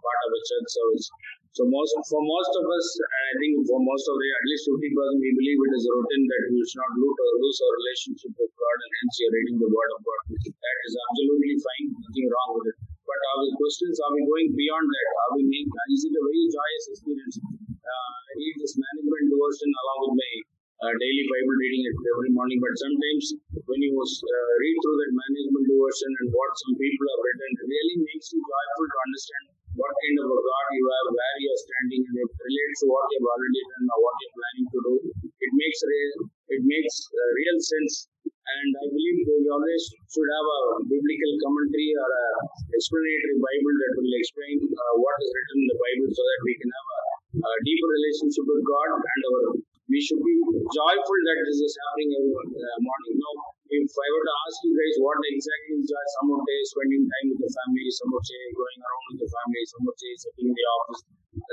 part 0.00 0.20
of 0.24 0.30
a 0.32 0.40
church 0.48 0.68
service. 0.72 1.08
So 1.52 1.68
most 1.68 1.92
for 2.08 2.22
most 2.24 2.52
of 2.56 2.64
us, 2.64 2.86
I 2.96 3.36
think 3.36 3.60
for 3.68 3.76
most 3.76 4.08
of 4.08 4.16
the 4.16 4.28
at 4.32 4.44
least 4.48 4.64
fifty 4.72 4.88
percent, 4.88 5.20
we 5.20 5.36
believe 5.36 5.60
it 5.60 5.72
is 5.76 5.84
a 5.84 5.92
routine 5.92 6.24
that 6.32 6.42
we 6.48 6.64
should 6.64 6.80
not 6.80 6.96
lose, 6.96 7.18
lose 7.44 7.58
our 7.60 7.72
relationship 7.76 8.32
with 8.40 8.52
God, 8.56 8.76
and 8.80 8.92
hence 8.96 9.14
you're 9.20 9.36
reading 9.36 9.58
the 9.60 9.68
Word 9.68 9.90
of 9.92 10.00
God. 10.00 10.20
That 10.32 10.78
is 10.88 10.94
absolutely 10.96 11.56
fine, 11.60 11.86
nothing 11.92 12.26
wrong 12.32 12.50
with 12.56 12.72
it. 12.72 12.76
But 13.04 13.20
the 13.20 13.52
questions 13.52 14.00
are 14.00 14.12
we 14.16 14.24
going 14.24 14.48
beyond 14.56 14.86
that? 14.88 15.06
Are 15.12 15.32
we 15.36 15.44
making? 15.44 15.76
Is 15.92 16.08
it 16.08 16.16
a 16.16 16.22
very 16.24 16.44
joyous 16.48 16.84
experience? 16.88 17.36
Uh, 17.68 18.12
I 18.16 18.32
read 18.32 18.56
this 18.56 18.72
management 18.72 19.24
devotion 19.28 19.68
along 19.76 19.98
with 20.08 20.14
my 20.24 20.32
uh, 20.88 20.94
daily 20.96 21.24
Bible 21.28 21.56
reading 21.60 21.84
every 21.84 22.32
morning. 22.32 22.64
But 22.64 22.80
sometimes 22.80 23.24
when 23.68 23.80
you 23.84 23.92
uh, 23.92 24.52
read 24.56 24.76
through 24.80 24.98
that 25.04 25.12
management 25.20 25.68
devotion 25.68 26.10
and 26.16 26.26
what 26.32 26.50
some 26.64 26.80
people 26.80 27.06
have 27.12 27.20
written, 27.20 27.50
it 27.60 27.68
really 27.68 27.96
makes 28.08 28.32
you 28.32 28.40
joyful 28.40 28.86
to 28.88 28.98
understand 29.04 29.44
what 29.72 29.92
kind 29.92 30.16
of 30.20 30.28
a 30.28 30.38
God 30.38 30.66
you 30.76 30.84
have, 30.84 31.06
where 31.12 31.36
you 31.40 31.48
are 31.48 31.62
standing, 31.64 32.02
and 32.04 32.16
it 32.20 32.30
relates 32.30 32.78
to 32.84 32.86
what 32.92 33.06
you 33.08 33.18
have 33.20 33.30
already 33.32 33.62
done 33.72 33.86
or 33.88 33.98
what 34.04 34.16
you're 34.20 34.36
planning 34.36 34.66
to 34.68 34.78
do. 34.84 34.94
It 35.24 35.52
makes 35.56 35.78
real, 35.82 36.12
it 36.52 36.62
makes 36.62 36.94
uh, 37.08 37.30
real 37.36 37.58
sense. 37.60 37.94
And 38.22 38.70
I 38.74 38.84
believe 38.90 39.16
we 39.22 39.48
always 39.48 39.82
should 40.12 40.28
have 40.28 40.46
a 40.46 40.60
biblical 40.84 41.32
commentary 41.46 41.90
or 41.94 42.10
a 42.10 42.26
explanatory 42.74 43.38
Bible 43.38 43.76
that 43.80 43.92
will 44.02 44.16
explain 44.18 44.56
uh, 44.66 44.94
what 44.98 45.16
is 45.22 45.30
written 45.30 45.58
in 45.62 45.68
the 45.72 45.78
Bible 45.78 46.08
so 46.10 46.22
that 46.26 46.40
we 46.42 46.54
can 46.58 46.70
have 46.70 46.88
a, 46.90 47.02
a 47.38 47.50
deeper 47.64 47.88
relationship 47.88 48.44
with 48.44 48.62
God 48.66 48.98
and 48.98 49.22
our 49.30 49.62
we 49.92 50.00
should 50.00 50.22
be 50.24 50.36
joyful 50.72 51.20
that 51.28 51.38
this 51.44 51.60
is 51.60 51.74
happening 51.76 52.10
every 52.16 52.32
uh, 52.32 52.78
morning. 52.80 53.14
Now, 53.20 53.34
if 53.72 53.88
I 53.88 54.08
were 54.12 54.26
to 54.28 54.34
ask 54.44 54.56
you 54.68 54.72
guys 54.76 54.94
what 55.00 55.16
exactly 55.24 55.80
is 55.80 55.88
joy, 55.88 56.04
some 56.20 56.28
would 56.28 56.44
say 56.44 56.58
spending 56.68 57.04
time 57.08 57.26
with 57.32 57.40
the 57.40 57.50
family, 57.56 57.88
some 57.88 58.10
would 58.12 58.26
say 58.28 58.40
going 58.52 58.80
around 58.84 59.04
with 59.08 59.20
the 59.24 59.30
family, 59.32 59.62
some 59.64 59.82
would 59.88 59.98
say 59.98 60.12
sitting 60.12 60.46
in 60.52 60.54
the 60.54 60.66
office, 60.76 61.00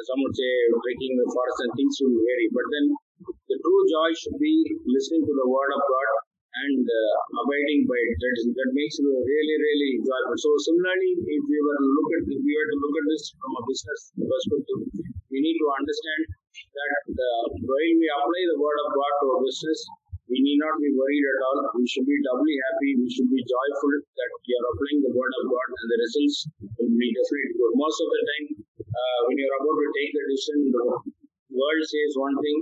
some 0.04 0.20
would 0.20 0.36
say 0.36 0.52
breaking 0.84 1.14
the 1.16 1.28
forest, 1.32 1.60
and 1.64 1.72
things 1.80 1.96
will 2.04 2.20
vary. 2.20 2.48
But 2.52 2.68
then 2.76 2.86
the 3.24 3.58
true 3.64 3.84
joy 3.88 4.10
should 4.20 4.36
be 4.36 4.56
listening 4.84 5.24
to 5.24 5.34
the 5.34 5.48
word 5.48 5.72
of 5.72 5.82
God 5.82 6.10
and 6.50 6.84
uh, 6.84 7.16
abiding 7.40 7.88
by 7.88 8.00
it. 8.04 8.18
That, 8.20 8.36
is, 8.42 8.46
that 8.52 8.72
makes 8.74 9.00
you 9.00 9.08
really, 9.08 9.56
really 9.56 9.92
joyful. 10.04 10.36
So 10.36 10.50
similarly, 10.66 11.12
if 11.24 11.44
we 11.46 11.58
were 11.62 11.78
to 11.80 11.88
look 11.88 12.10
at 12.20 12.24
if 12.28 12.42
we 12.42 12.52
were 12.52 12.70
to 12.74 12.78
look 12.84 12.96
at 13.00 13.06
this 13.08 13.24
from 13.38 13.52
a 13.54 13.62
business 13.64 14.02
perspective, 14.18 14.82
we 15.30 15.40
need 15.40 15.58
to 15.62 15.68
understand 15.72 16.24
that 16.74 16.94
uh, 17.16 17.46
while 17.64 17.94
we 18.02 18.08
apply 18.10 18.42
the 18.50 18.58
word 18.60 18.80
of 18.84 18.90
God 18.92 19.12
to 19.22 19.26
our 19.30 19.42
business, 19.46 19.80
we 20.30 20.38
need 20.46 20.62
not 20.62 20.78
be 20.78 20.94
worried 20.94 21.26
at 21.26 21.40
all. 21.42 21.58
We 21.74 21.90
should 21.90 22.06
be 22.06 22.18
doubly 22.22 22.56
happy. 22.70 22.90
We 23.02 23.10
should 23.10 23.30
be 23.34 23.42
joyful 23.42 23.94
that 23.98 24.30
we 24.46 24.52
are 24.54 24.68
applying 24.70 25.02
the 25.02 25.14
word 25.18 25.34
of 25.42 25.44
God 25.50 25.68
and 25.74 25.88
the 25.90 25.98
results 26.06 26.38
will 26.78 26.94
be 26.94 27.10
definitely 27.10 27.58
good. 27.58 27.74
Most 27.74 27.98
of 27.98 28.10
the 28.14 28.22
time, 28.30 28.46
uh, 28.78 29.20
when 29.26 29.36
you're 29.42 29.58
about 29.58 29.74
to 29.74 29.88
take 29.90 30.14
a 30.14 30.24
decision, 30.30 30.70
the 30.70 30.86
world 31.50 31.82
says 31.82 32.14
one 32.14 32.38
thing, 32.46 32.58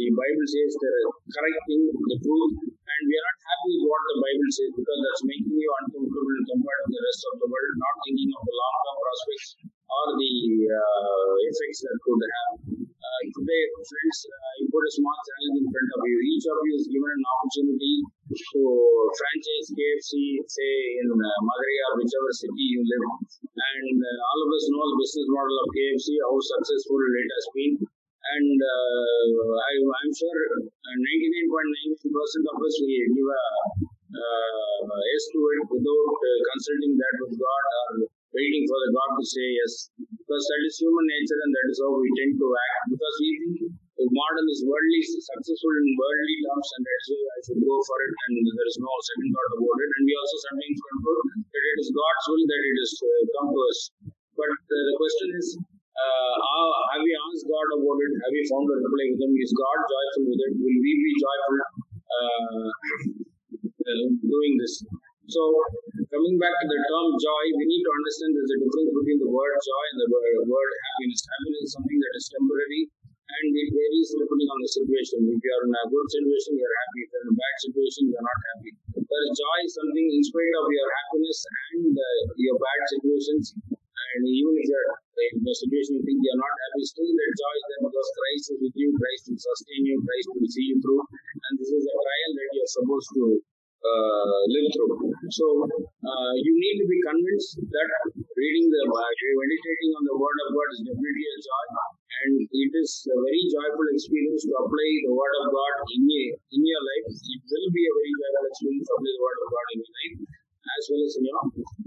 the 0.00 0.08
Bible 0.16 0.46
says 0.48 0.72
the 0.80 0.92
correct 1.28 1.60
thing, 1.68 1.82
the 1.92 2.18
truth, 2.24 2.54
and 2.72 3.00
we 3.04 3.14
are 3.20 3.26
not 3.28 3.38
happy 3.52 3.72
with 3.76 3.84
what 3.84 4.02
the 4.08 4.16
Bible 4.24 4.50
says 4.56 4.70
because 4.80 5.00
that's 5.04 5.24
making 5.28 5.56
you 5.60 5.70
uncomfortable 5.84 6.40
compared 6.48 6.82
to 6.84 6.90
the 6.96 7.02
rest 7.04 7.22
of 7.28 7.34
the 7.36 7.48
world, 7.52 7.72
not 7.76 7.96
thinking 8.00 8.32
of 8.32 8.42
the 8.48 8.54
long-term 8.56 8.96
prospects 8.96 9.48
or 9.60 10.04
the 10.16 10.34
uh, 10.72 11.32
effects 11.52 11.80
that 11.84 11.96
could 12.00 12.22
have. 12.32 12.79
Uh, 13.10 13.26
today, 13.42 13.62
friends, 13.74 14.18
you 14.62 14.70
put 14.70 14.86
a 14.86 14.92
small 14.94 15.18
challenge 15.26 15.58
in 15.58 15.66
front 15.66 15.90
of 15.98 16.00
you. 16.06 16.18
Each 16.30 16.46
of 16.46 16.58
you 16.62 16.78
is 16.78 16.86
given 16.86 17.10
an 17.10 17.24
opportunity 17.26 17.94
to 18.30 18.62
franchise 19.18 19.66
KFC, 19.74 20.38
say 20.46 20.74
in 21.02 21.10
uh, 21.10 21.26
Madurai 21.42 21.78
or 21.90 21.92
whichever 21.98 22.30
city 22.30 22.66
you 22.70 22.86
live. 22.86 23.06
And 23.50 23.98
uh, 23.98 24.28
all 24.30 24.40
of 24.46 24.50
us 24.54 24.64
know 24.70 24.84
the 24.94 24.98
business 25.02 25.26
model 25.26 25.56
of 25.58 25.66
KFC, 25.74 26.22
how 26.22 26.38
successful 26.38 27.02
it 27.02 27.30
has 27.34 27.46
been. 27.50 27.74
And 27.82 28.58
uh, 28.62 29.58
I, 29.58 29.72
I'm 29.74 30.12
sure 30.14 30.42
99.9% 30.70 32.46
of 32.46 32.56
us 32.62 32.74
will 32.78 32.94
give 32.94 33.26
a 33.26 33.44
uh, 34.14 35.02
yes 35.02 35.24
to 35.34 35.40
it 35.50 35.66
without 35.66 36.14
uh, 36.14 36.38
consulting 36.54 36.94
that 36.94 37.14
with 37.26 37.34
God 37.42 37.64
or 37.74 38.06
waiting 38.30 38.64
for 38.70 38.78
the 38.86 38.90
God 38.94 39.10
to 39.18 39.24
say 39.26 39.46
yes. 39.58 39.90
Because 40.30 40.46
that 40.46 40.62
is 40.62 40.78
human 40.78 41.06
nature 41.10 41.38
and 41.42 41.50
that 41.50 41.66
is 41.74 41.78
how 41.82 41.90
we 41.90 42.06
tend 42.14 42.38
to 42.38 42.46
act. 42.54 42.86
Because 42.86 43.16
we 43.18 43.30
think 43.34 43.66
the 43.98 44.06
model 44.14 44.46
is 44.46 44.62
worldly 44.62 45.02
successful 45.02 45.74
in 45.74 45.86
worldly 45.98 46.36
terms 46.46 46.68
and 46.78 46.82
that's 46.86 47.06
why 47.10 47.34
I 47.34 47.38
should 47.50 47.58
go 47.66 47.76
for 47.82 47.98
it 47.98 48.14
and 48.14 48.32
there 48.46 48.70
is 48.70 48.78
no 48.78 48.94
second 49.10 49.26
thought 49.34 49.52
about 49.58 49.78
it. 49.82 49.90
And 49.90 50.02
we 50.06 50.14
also 50.14 50.38
sometimes 50.46 50.78
conclude 50.86 51.26
that 51.50 51.64
it 51.66 51.76
is 51.82 51.90
God's 51.90 52.24
will 52.30 52.46
that 52.46 52.62
it 52.62 52.76
is 52.78 52.92
uh, 53.02 53.22
come 53.34 53.48
to 53.50 53.60
us. 53.74 53.78
But 54.38 54.54
uh, 54.54 54.82
the 54.86 54.94
question 55.02 55.28
is, 55.34 55.46
uh, 55.98 56.34
have 56.94 57.02
we 57.02 57.10
asked 57.10 57.50
God 57.50 57.68
about 57.74 57.98
it? 57.98 58.12
Have 58.22 58.30
we 58.30 58.46
found 58.46 58.70
a 58.70 58.76
reply 58.86 59.10
with 59.10 59.26
Him? 59.26 59.34
Is 59.34 59.50
God 59.50 59.78
joyful 59.82 60.30
with 60.30 60.46
it? 60.46 60.52
Will 60.62 60.78
we 60.78 60.92
be 60.94 61.12
joyful 61.18 61.58
uh, 62.14 62.70
doing 63.82 64.54
this? 64.62 64.78
So, 65.26 65.42
coming 66.10 66.36
back 66.42 66.54
to 66.58 66.66
the 66.66 66.78
term 66.90 67.10
joy, 67.22 67.44
we 67.54 67.64
need 67.70 67.82
to 67.86 67.92
understand 67.94 68.34
there's 68.34 68.50
a 68.50 68.58
difference 68.58 68.90
between 68.90 69.18
the 69.22 69.30
word 69.30 69.54
joy 69.62 69.84
and 69.94 69.98
the 70.02 70.08
word 70.10 70.70
happiness. 70.90 71.22
Happiness 71.22 71.62
is 71.70 71.72
something 71.78 71.98
that 72.02 72.14
is 72.18 72.26
temporary 72.34 72.82
and 73.30 73.46
it 73.54 73.70
varies 73.70 74.10
depending 74.18 74.50
on 74.50 74.58
the 74.58 74.70
situation. 74.74 75.22
If 75.30 75.38
you 75.38 75.52
are 75.54 75.64
in 75.70 75.70
a 75.70 75.84
good 75.86 76.08
situation, 76.10 76.58
you 76.58 76.66
are 76.66 76.76
happy. 76.82 77.00
If 77.06 77.10
you 77.14 77.18
are 77.18 77.24
in 77.24 77.30
a 77.30 77.38
bad 77.38 77.54
situation, 77.62 78.02
you 78.10 78.16
are 78.18 78.26
not 78.26 78.40
happy. 78.50 78.70
But 78.90 79.22
joy 79.38 79.58
is 79.62 79.72
something 79.78 80.06
in 80.10 80.22
spite 80.26 80.54
of 80.58 80.66
your 80.66 80.88
happiness 80.90 81.38
and 81.46 81.94
uh, 81.94 82.22
your 82.42 82.58
bad 82.58 82.80
situations, 82.90 83.54
and 83.70 84.22
even 84.26 84.54
if 84.58 84.66
you 84.66 84.74
are 84.74 84.90
in 85.30 85.46
a 85.46 85.54
situation 85.54 85.98
you 85.98 86.02
think 86.02 86.18
you 86.18 86.32
are 86.34 86.42
not 86.42 86.54
happy, 86.66 86.82
still 86.90 87.06
that 87.06 87.32
joy 87.38 87.54
is 87.54 87.64
there 87.70 87.82
because 87.86 88.08
Christ 88.18 88.44
is 88.50 88.58
with 88.66 88.74
you, 88.74 88.88
Christ 88.98 89.22
will 89.30 89.38
sustain 89.38 89.82
you, 89.86 89.96
Christ 90.02 90.26
will 90.34 90.50
see 90.50 90.66
you 90.74 90.78
through, 90.82 91.02
and 91.06 91.52
this 91.54 91.70
is 91.70 91.86
a 91.86 91.94
trial 91.94 92.30
that 92.34 92.48
you 92.50 92.62
are 92.66 92.74
supposed 92.74 93.10
to 93.14 93.22
uh, 93.80 94.40
live 94.52 94.68
through. 94.76 94.94
So 95.32 95.46
uh, 95.64 96.32
you 96.36 96.52
need 96.52 96.76
to 96.84 96.86
be 96.86 96.98
convinced 97.00 97.60
that 97.64 97.90
reading 98.36 98.66
the 98.68 98.84
Bible, 98.92 99.32
meditating 99.40 99.90
on 99.96 100.02
the 100.04 100.16
Word 100.20 100.38
of 100.44 100.48
God 100.52 100.68
is 100.76 100.80
definitely 100.84 101.26
a 101.26 101.38
joy, 101.40 101.64
and 102.20 102.32
it 102.44 102.72
is 102.76 102.90
a 103.08 103.16
very 103.16 103.44
joyful 103.48 103.88
experience 103.96 104.44
to 104.44 104.52
apply 104.60 104.90
the 105.08 105.14
Word 105.16 105.34
of 105.40 105.46
God 105.48 105.74
in 105.96 106.02
a, 106.04 106.22
in 106.56 106.60
your 106.60 106.82
life. 106.84 107.08
It 107.08 107.42
will 107.48 107.72
be 107.72 107.84
a 107.88 107.92
very 107.96 108.12
joyful 108.12 108.46
experience 108.52 108.84
to 108.84 108.92
apply 109.00 109.12
the 109.16 109.24
Word 109.24 109.38
of 109.40 109.48
God 109.48 109.66
in 109.72 109.78
your 109.80 109.94
life 109.96 110.16
as 110.60 110.82
well 110.92 111.02
as 111.02 111.12
in 111.16 111.24
your 111.24 111.42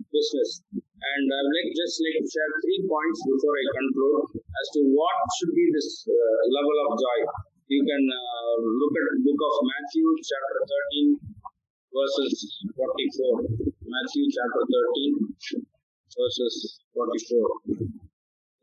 business. 0.10 0.49
And 0.73 1.23
I 1.29 1.39
would 1.43 1.53
like 1.53 1.71
just 1.75 1.99
like 1.99 2.17
to 2.19 2.25
share 2.25 2.51
three 2.63 2.82
points 2.88 3.19
before 3.27 3.56
I 3.60 3.65
conclude 3.75 4.23
as 4.39 4.67
to 4.75 4.79
what 4.88 5.17
should 5.38 5.53
be 5.53 5.67
this 5.71 6.08
uh, 6.08 6.41
level 6.47 6.77
of 6.88 6.89
joy. 6.97 7.19
You 7.69 7.82
can 7.84 8.03
uh, 8.08 8.53
look 8.60 8.93
at 8.97 9.06
the 9.13 9.19
book 9.23 9.39
of 9.39 9.53
Matthew, 9.67 10.08
chapter 10.19 10.58
13, 10.63 11.42
verses 11.93 12.34
44. 12.73 13.45
Matthew 13.86 14.25
chapter 14.34 14.63
13, 14.65 15.29
verses 16.17 16.82
44. 16.97 17.93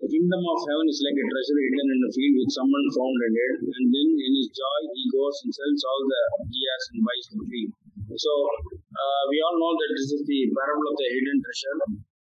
The 0.03 0.09
kingdom 0.11 0.43
of 0.43 0.59
heaven 0.67 0.87
is 0.91 0.99
like 1.05 1.15
a 1.15 1.27
treasure 1.31 1.61
hidden 1.61 1.89
in 1.95 2.01
a 2.09 2.11
field 2.11 2.35
which 2.43 2.57
someone 2.57 2.87
found 2.91 3.19
and 3.21 3.35
hid, 3.37 3.57
and 3.71 3.87
then 3.95 4.09
in 4.19 4.33
his 4.35 4.49
joy 4.51 4.81
he 4.97 5.05
goes 5.15 5.37
and 5.45 5.53
sells 5.55 5.83
all 5.87 6.03
the 6.09 6.23
he 6.51 6.61
has 6.67 6.83
and 6.91 7.01
buys 7.07 7.27
the 7.31 7.45
field. 7.47 7.73
So 8.19 8.33
uh, 8.75 9.23
we 9.31 9.39
all 9.45 9.57
know 9.61 9.75
that 9.79 9.91
this 9.95 10.11
is 10.11 10.23
the 10.27 10.41
parable 10.51 10.87
of 10.91 10.97
the 10.99 11.09
hidden 11.15 11.39
treasure, 11.39 11.79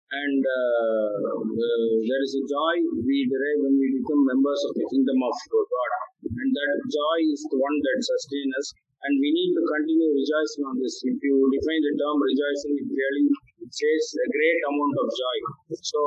and 0.07 0.41
uh, 0.41 1.07
uh, 1.27 1.87
There 2.07 2.23
is 2.23 2.33
a 2.39 2.43
joy 2.47 2.75
we 3.03 3.27
derive 3.27 3.59
when 3.59 3.75
we 3.75 3.87
become 3.99 4.21
members 4.23 4.61
of 4.67 4.71
the 4.79 4.85
kingdom 4.87 5.19
of 5.19 5.35
God. 5.51 5.91
And 6.27 6.49
that 6.55 6.75
joy 6.87 7.17
is 7.27 7.43
the 7.51 7.59
one 7.59 7.77
that 7.77 7.99
sustains 7.99 8.53
us. 8.55 8.67
And 8.97 9.13
we 9.21 9.29
need 9.29 9.51
to 9.53 9.61
continue 9.61 10.09
rejoicing 10.09 10.63
on 10.65 10.75
this. 10.81 10.97
If 11.05 11.21
you 11.21 11.35
define 11.53 11.81
the 11.85 11.93
term 12.01 12.17
rejoicing, 12.17 12.73
it 12.81 12.87
really 12.89 13.29
says 13.69 14.03
a 14.17 14.27
great 14.31 14.59
amount 14.73 14.95
of 14.97 15.07
joy. 15.11 15.37
So 15.77 15.99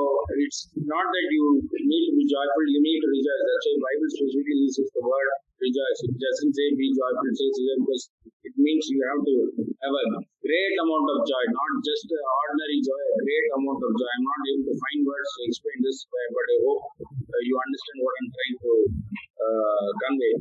it's 0.42 0.74
not 0.74 1.07
that 1.07 1.26
you 1.31 1.44
need 1.70 2.05
to 2.11 2.14
be 2.18 2.26
joyful, 2.26 2.64
you 2.66 2.83
need 2.83 2.98
to 2.98 3.09
rejoice. 3.09 3.42
That's 3.46 3.64
why 3.70 3.76
Bible 3.85 4.11
specifically 4.11 4.59
uses 4.66 4.88
the 4.90 5.03
word 5.07 5.31
rejoice. 5.61 5.98
It 6.09 6.16
doesn't 6.16 6.53
say 6.57 6.66
be 6.74 6.88
joyful, 6.96 7.26
it 7.31 7.37
says 7.37 7.55
because 7.79 8.03
means 8.61 8.85
you 8.92 9.01
have 9.09 9.23
to 9.25 9.35
have 9.81 9.94
a 9.96 10.07
great 10.44 10.75
amount 10.77 11.07
of 11.16 11.18
joy, 11.25 11.44
not 11.51 11.73
just 11.83 12.07
ordinary 12.12 12.79
joy, 12.85 13.03
a 13.16 13.23
great 13.25 13.49
amount 13.57 13.81
of 13.81 13.92
joy. 13.96 14.11
I'm 14.11 14.27
not 14.29 14.40
able 14.53 14.66
to 14.70 14.77
find 14.77 14.99
words 15.05 15.31
to 15.35 15.40
explain 15.49 15.79
this, 15.85 15.99
but 16.07 16.46
I 16.46 16.59
hope 16.64 16.85
uh, 17.01 17.40
you 17.44 17.55
understand 17.57 17.99
what 18.05 18.14
I'm 18.20 18.31
trying 18.31 18.57
to 18.61 18.73
uh, 19.40 19.88
convey. 20.05 20.35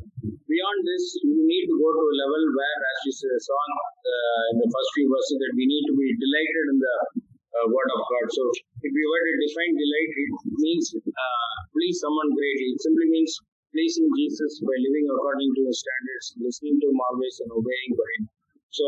Beyond 0.49 0.79
this, 0.81 1.03
you 1.23 1.45
need 1.45 1.65
to 1.69 1.75
go 1.77 1.89
to 1.93 2.03
a 2.09 2.15
level 2.25 2.41
where, 2.57 2.79
as 2.89 2.99
we 3.05 3.11
saw 3.13 3.59
uh, 3.59 4.43
in 4.51 4.57
the 4.65 4.69
first 4.69 4.89
few 4.97 5.07
verses, 5.07 5.37
that 5.39 5.53
we 5.53 5.65
need 5.69 5.85
to 5.87 5.95
be 5.95 6.09
delighted 6.17 6.65
in 6.73 6.77
the 6.81 6.95
uh, 7.29 7.65
Word 7.69 7.89
of 7.93 8.01
God. 8.01 8.25
So, 8.33 8.43
if 8.81 8.91
we 8.91 9.03
were 9.05 9.23
to 9.29 9.33
define 9.45 9.73
delight, 9.77 10.09
it 10.09 10.31
means 10.57 10.85
uh, 11.05 11.53
please 11.69 12.01
someone 12.01 12.33
greatly. 12.33 12.67
It 12.73 12.81
simply 12.81 13.07
means 13.13 13.31
pleasing 13.71 14.09
Jesus 14.17 14.61
by 14.65 14.75
living 14.77 15.07
according 15.09 15.51
to 15.55 15.61
His 15.65 15.77
standards, 15.81 16.25
listening 16.39 16.77
to 16.81 16.85
Him 16.89 16.99
always, 16.99 17.35
and 17.41 17.51
obeying 17.53 17.93
Him. 17.93 18.21
So, 18.69 18.85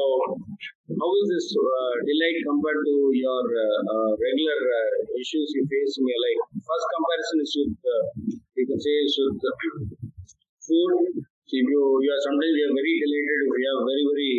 how 0.93 1.09
is 1.21 1.27
this 1.33 1.47
uh, 1.57 1.95
delight 2.05 2.37
compared 2.45 2.81
to 2.85 2.95
your 3.17 3.43
uh, 3.49 4.11
regular 4.13 4.59
issues 5.17 5.47
you 5.57 5.65
face 5.65 5.93
in 5.97 6.05
your 6.05 6.21
life? 6.21 6.41
First 6.61 6.87
comparison 6.93 7.37
is 7.41 7.51
with, 7.57 7.73
you 8.61 8.65
can 8.69 8.77
say, 8.77 8.93
is 9.01 9.15
with 9.17 9.41
food 10.61 11.25
if 11.51 11.67
you, 11.67 11.83
you 11.99 12.11
are 12.15 12.23
sometimes 12.23 12.55
you 12.55 12.63
are 12.63 12.77
very 12.79 12.95
delighted 12.95 13.39
if 13.43 13.53
you 13.59 13.67
have 13.67 13.83
very, 13.83 14.05
very 14.07 14.33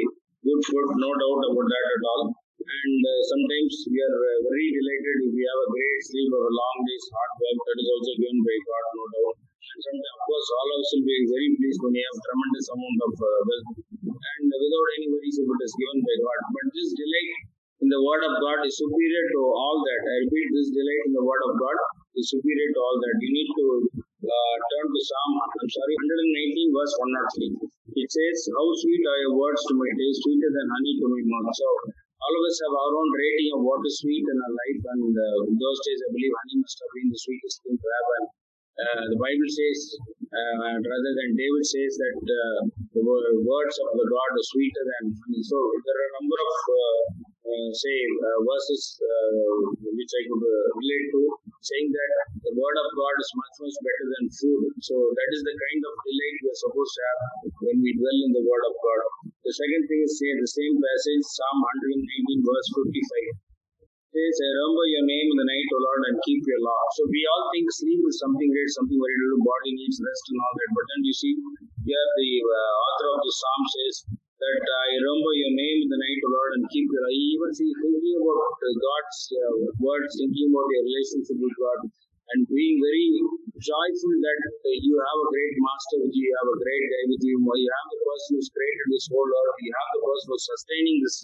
good 0.49 0.61
food, 0.65 0.89
no 0.97 1.11
doubt 1.13 1.45
about 1.45 1.69
that 1.69 1.87
at 1.93 2.03
all. 2.09 2.25
And 2.33 3.01
uh, 3.05 3.21
sometimes 3.29 3.73
we 3.85 4.01
are 4.01 4.17
uh, 4.17 4.39
very 4.49 4.69
delighted 4.73 5.17
if 5.29 5.33
we 5.37 5.45
have 5.45 5.61
a 5.61 5.69
great 5.77 6.01
sleep 6.09 6.33
or 6.33 6.49
a 6.49 6.55
long 6.57 6.77
day's 6.89 7.07
hard 7.13 7.33
work 7.37 7.59
that 7.69 7.79
is 7.85 7.89
also 7.93 8.13
given 8.17 8.41
by 8.41 8.57
God, 8.65 8.85
no 8.97 9.05
doubt. 9.13 9.52
And 9.63 10.03
of 10.03 10.19
course, 10.27 10.49
all 10.59 10.69
of 10.75 10.79
us 10.83 10.91
will 10.91 11.07
be 11.07 11.19
very 11.23 11.51
pleased 11.55 11.79
when 11.87 11.95
we 11.95 12.03
have 12.03 12.19
tremendous 12.19 12.67
amount 12.67 12.99
of 13.07 13.13
uh, 13.15 13.31
wealth 13.47 13.71
and 14.11 14.51
without 14.51 14.89
any 14.99 15.07
worries 15.07 15.39
if 15.39 15.47
it 15.47 15.61
is 15.63 15.75
given 15.79 15.99
by 16.03 16.17
God. 16.19 16.41
But 16.51 16.67
this 16.75 16.91
delight 16.99 17.33
in 17.79 17.87
the 17.87 18.03
Word 18.03 18.23
of 18.27 18.35
God 18.43 18.59
is 18.67 18.75
superior 18.75 19.25
to 19.39 19.41
all 19.55 19.79
that. 19.87 20.03
I 20.03 20.15
repeat, 20.27 20.47
this 20.51 20.71
delight 20.75 21.03
in 21.07 21.13
the 21.15 21.23
Word 21.23 21.43
of 21.47 21.55
God 21.63 21.79
is 22.19 22.27
superior 22.27 22.71
to 22.75 22.81
all 22.83 22.97
that. 23.07 23.15
You 23.23 23.31
need 23.31 23.51
to 23.55 23.67
uh, 24.03 24.57
turn 24.67 24.87
to 24.91 25.01
Psalm, 25.03 25.33
I'm 25.47 25.71
sorry, 25.71 25.95
119 25.95 26.75
verse 26.75 26.95
103. 27.63 28.03
It 28.03 28.09
says, 28.11 28.37
How 28.51 28.67
sweet 28.83 29.03
are 29.07 29.21
your 29.31 29.35
words 29.39 29.63
to 29.71 29.79
my 29.79 29.91
taste, 29.95 30.27
sweeter 30.27 30.51
than 30.51 30.67
honey 30.75 30.95
to 30.99 31.07
my 31.07 31.23
mouth. 31.23 31.55
So, 31.55 31.69
all 32.23 32.35
of 32.39 32.43
us 32.47 32.59
have 32.67 32.75
our 32.75 32.93
own 32.99 33.11
rating 33.15 33.51
of 33.59 33.61
what 33.67 33.83
is 33.83 33.99
sweet 33.99 34.23
in 34.23 34.39
our 34.39 34.55
life, 34.55 34.83
and 34.95 35.11
uh, 35.11 35.39
those 35.55 35.79
days, 35.87 36.01
I 36.03 36.09
believe 36.15 36.35
honey 36.39 36.57
must 36.63 36.79
have 36.83 36.93
been 36.95 37.11
the 37.11 37.19
sweetest 37.19 37.57
thing 37.67 37.75
to 37.79 37.89
have. 37.99 38.09
And 38.23 38.27
uh, 38.83 39.05
the 39.07 39.19
Bible 39.19 39.51
says, 39.51 39.79
uh, 40.27 40.75
rather 40.81 41.13
than 41.15 41.39
David 41.39 41.65
says 41.65 41.93
that 42.03 42.19
uh, 42.19 42.61
the 42.99 43.03
words 43.03 43.77
of 43.79 43.91
the 43.95 44.07
God 44.11 44.31
are 44.35 44.47
sweeter 44.51 44.85
than 44.85 45.15
honey. 45.15 45.43
So, 45.45 45.59
there 45.87 45.99
are 45.99 46.09
a 46.11 46.15
number 46.19 46.39
of 46.41 46.57
uh, 46.67 47.01
uh, 47.43 47.71
say 47.75 47.99
verses 48.43 48.83
which 49.83 50.13
I 50.15 50.23
could 50.25 50.43
relate 50.43 51.07
to, 51.15 51.23
saying 51.63 51.89
that 51.91 52.11
the 52.39 52.55
word 52.55 52.77
of 52.81 52.89
God 52.97 53.15
is 53.19 53.31
much 53.35 53.55
much 53.61 53.77
better 53.83 54.07
than 54.19 54.25
food. 54.31 54.63
So 54.83 54.95
that 54.95 55.31
is 55.37 55.43
the 55.43 55.57
kind 55.59 55.83
of 55.83 55.93
delight 56.07 56.39
we 56.43 56.49
are 56.49 56.63
supposed 56.63 56.95
to 56.97 57.03
have 57.03 57.21
when 57.67 57.79
we 57.83 57.91
dwell 57.99 58.19
in 58.25 58.33
the 58.35 58.47
word 58.47 58.65
of 58.67 58.75
God. 58.79 59.01
The 59.43 59.55
second 59.55 59.83
thing 59.91 60.01
is 60.07 60.17
say 60.17 60.31
the 60.39 60.49
same 60.49 60.75
passage, 60.79 61.25
Psalm 61.29 61.59
119 61.93 62.47
verse 62.47 62.69
55 62.73 63.52
says, 64.13 64.35
I 64.45 64.49
remember 64.53 64.85
your 64.93 65.05
name 65.09 65.29
in 65.33 65.39
the 65.41 65.49
night, 65.49 65.69
O 65.73 65.79
Lord, 65.81 66.03
and 66.13 66.17
keep 66.29 66.45
your 66.45 66.61
law. 66.61 66.83
So 67.01 67.09
we 67.09 67.21
all 67.33 67.49
think 67.49 67.67
sleep 67.73 68.03
is 68.05 68.21
something 68.21 68.49
great, 68.53 68.69
something 68.77 69.01
very 69.01 69.17
little, 69.17 69.41
body 69.41 69.73
needs 69.73 69.97
rest 69.99 70.25
and 70.29 70.39
all 70.39 70.55
that. 70.55 70.71
But 70.77 70.87
then 70.93 71.01
you 71.09 71.15
see, 71.17 71.33
here 71.89 72.07
the 72.21 72.31
uh, 72.45 72.73
author 72.85 73.09
of 73.17 73.21
the 73.25 73.33
psalm 73.33 73.63
says, 73.73 73.95
that 74.43 74.59
I 74.59 74.87
remember 74.99 75.33
your 75.39 75.55
name 75.55 75.79
in 75.87 75.89
the 75.89 76.01
night, 76.03 76.21
O 76.27 76.29
Lord, 76.35 76.51
and 76.59 76.65
keep 76.67 76.87
your. 76.91 77.05
I 77.07 77.15
even 77.15 77.51
see 77.55 77.71
thinking 77.79 78.19
about 78.19 78.59
God's 78.59 79.21
uh, 79.39 79.55
words, 79.79 80.11
thinking 80.19 80.51
about 80.51 80.67
your 80.67 80.83
relationship 80.83 81.39
with 81.39 81.55
God, 81.55 81.79
and 82.33 82.49
being 82.49 82.77
very 82.81 83.09
joyful 83.61 84.15
that 84.25 84.41
uh, 84.43 84.71
you 84.81 84.95
have 84.97 85.19
a 85.23 85.29
great 85.29 85.55
master 85.61 85.97
with 86.03 86.15
you, 86.17 86.25
you 86.27 86.35
have 86.35 86.51
a 86.51 86.59
great 86.59 86.85
guy 86.89 87.05
with 87.13 87.23
you, 87.23 87.37
you 87.37 87.71
have 87.71 87.89
the 87.93 88.01
person 88.03 88.31
who's 88.37 88.51
created 88.51 88.87
this 88.89 89.07
whole 89.13 89.29
earth, 89.29 89.59
you 89.61 89.73
have 89.73 89.91
the 89.93 90.03
person 90.03 90.27
who's 90.33 90.47
sustaining 90.49 90.97
this 91.05 91.17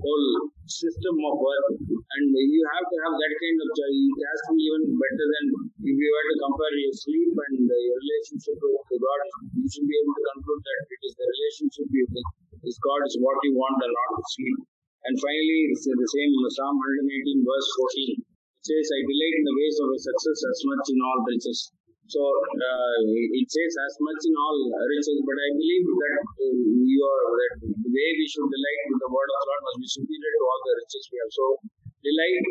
whole 0.00 0.28
system 0.68 1.16
of 1.18 1.34
work, 1.40 1.66
and 1.80 2.24
you 2.30 2.62
have 2.76 2.86
to 2.86 2.96
have 3.08 3.14
that 3.16 3.32
kind 3.40 3.58
of 3.58 3.68
joy. 3.72 3.90
It 3.90 4.22
has 4.22 4.40
to 4.46 4.52
be 4.54 4.62
even 4.68 4.82
better 4.94 5.26
than 5.26 5.44
if 5.80 5.96
you 5.96 6.10
were 6.12 6.26
to 6.30 6.36
compare 6.44 6.74
your 6.76 6.94
sleep 6.94 7.32
and 7.32 7.54
your 7.64 7.96
relationship 7.96 8.56
with 8.60 9.00
God. 9.00 9.20
You 9.56 9.66
should 9.66 9.88
be 9.88 9.96
able 9.96 10.14
to 10.14 10.24
conclude 10.36 10.62
that 10.62 10.78
it 10.86 11.00
is 11.08 11.14
the 11.16 11.26
relationship 11.26 11.86
with 11.90 12.12
is 12.60 12.76
God 12.84 13.00
is 13.08 13.16
what 13.20 13.40
you 13.42 13.56
want 13.56 13.78
and 13.80 13.92
not 13.92 14.20
sleep. 14.36 14.58
And 15.00 15.16
finally, 15.16 15.60
the 15.72 15.80
same 15.80 16.32
Psalm 16.52 16.76
118, 16.76 17.40
verse 17.40 17.68
14. 18.20 18.29
Says, 18.60 18.86
I 18.92 19.00
delight 19.00 19.36
in 19.40 19.44
the 19.48 19.56
ways 19.56 19.76
of 19.80 19.88
his 19.96 20.04
success 20.04 20.40
as 20.44 20.60
much 20.68 20.84
in 20.92 20.98
all 21.00 21.20
riches. 21.24 21.72
So 22.10 22.20
uh, 22.20 22.98
it 23.06 23.48
says 23.48 23.72
as 23.86 23.94
much 24.02 24.20
in 24.26 24.34
all 24.34 24.58
riches, 24.66 25.18
but 25.22 25.38
I 25.38 25.48
believe 25.54 25.86
that 25.86 26.20
uh, 26.26 27.06
are 27.06 27.24
that 27.40 27.54
the 27.64 27.90
way 27.90 28.08
we 28.18 28.26
should 28.26 28.50
delight 28.50 28.80
with 28.90 29.00
the 29.00 29.10
word 29.14 29.30
of 29.30 29.40
God 29.46 29.60
must 29.64 29.78
be 29.78 29.88
superior 29.88 30.32
to 30.34 30.44
all 30.44 30.60
the 30.60 30.74
riches 30.76 31.04
we 31.08 31.16
have. 31.22 31.32
So 31.32 31.44
delight 32.02 32.44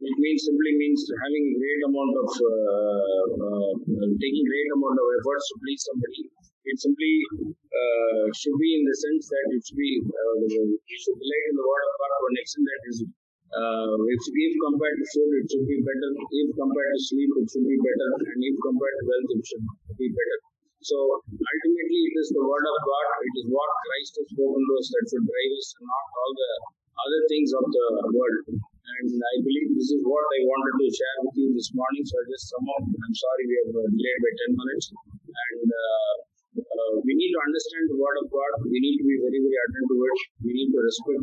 it 0.00 0.16
means 0.16 0.40
simply 0.44 0.72
means 0.80 1.00
having 1.12 1.44
great 1.60 1.80
amount 1.84 2.14
of 2.24 2.30
uh, 2.32 3.24
uh, 3.36 3.72
taking 4.16 4.44
great 4.48 4.68
amount 4.76 4.96
of 4.96 5.06
efforts 5.16 5.44
to 5.48 5.54
please 5.60 5.80
somebody 5.84 6.24
it 6.64 6.76
simply 6.76 7.14
uh, 7.40 8.24
should 8.36 8.56
be 8.60 8.70
in 8.80 8.82
the 8.84 8.96
sense 8.96 9.24
that 9.32 9.44
it 9.48 9.60
should 9.64 9.80
be 9.80 9.92
uh, 10.04 10.34
you 10.44 10.98
should 11.00 11.16
delight 11.20 11.46
in 11.52 11.54
the 11.56 11.66
word 11.68 11.84
of 11.84 11.92
God 12.00 12.10
to 12.16 12.26
an 12.32 12.36
extent 12.40 12.64
that 12.64 12.82
is 12.88 12.98
uh, 13.50 13.98
if, 14.06 14.22
if 14.30 14.52
compared 14.62 14.96
to 15.02 15.06
food, 15.10 15.32
it 15.42 15.46
should 15.50 15.66
be 15.66 15.82
better. 15.82 16.10
If 16.14 16.48
compared 16.54 16.92
to 16.94 17.00
sleep, 17.02 17.30
it 17.34 17.46
should 17.50 17.66
be 17.66 17.78
better. 17.82 18.10
And 18.30 18.38
if 18.46 18.54
compared 18.62 18.94
to 18.94 19.04
wealth, 19.10 19.30
it 19.34 19.42
should 19.42 19.66
be 19.98 20.08
better. 20.10 20.38
So 20.86 20.96
ultimately, 20.96 22.00
it 22.08 22.14
is 22.14 22.30
the 22.30 22.40
word 22.46 22.64
of 22.64 22.76
God. 22.86 23.06
It 23.26 23.34
is 23.42 23.46
what 23.50 23.70
Christ 23.84 24.12
has 24.22 24.26
spoken 24.32 24.62
to 24.64 24.72
us 24.78 24.86
that 24.94 25.04
should 25.10 25.26
drive 25.26 25.52
us, 25.58 25.68
not 25.82 26.04
all 26.14 26.32
the 26.32 26.52
other 27.04 27.20
things 27.26 27.50
of 27.52 27.64
the 27.66 27.86
world. 28.14 28.38
And 28.54 29.10
I 29.18 29.34
believe 29.42 29.76
this 29.76 29.92
is 29.92 30.02
what 30.06 30.24
I 30.24 30.40
wanted 30.46 30.74
to 30.80 30.88
share 30.88 31.18
with 31.26 31.36
you 31.36 31.48
this 31.52 31.70
morning. 31.74 32.06
So 32.06 32.16
I 32.16 32.24
just 32.30 32.48
sum 32.54 32.64
up. 32.64 32.86
I'm 32.86 33.16
sorry 33.18 33.42
we 33.50 33.56
have 33.66 33.70
delayed 33.76 34.20
by 34.24 34.32
10 34.46 34.62
minutes. 34.62 34.86
And 34.94 35.68
uh, 35.68 36.12
uh, 36.54 36.92
we 37.02 37.12
need 37.18 37.32
to 37.34 37.40
understand 37.44 37.84
the 37.90 37.98
word 37.98 38.16
of 38.22 38.26
God. 38.30 38.50
We 38.66 38.78
need 38.78 38.96
to 38.98 39.06
be 39.06 39.16
very, 39.20 39.40
very 39.42 39.58
attentive 39.58 39.90
to 39.90 39.96
it. 40.06 40.18
We 40.46 40.52
need 40.54 40.70
to 40.70 40.80
respect 40.80 41.22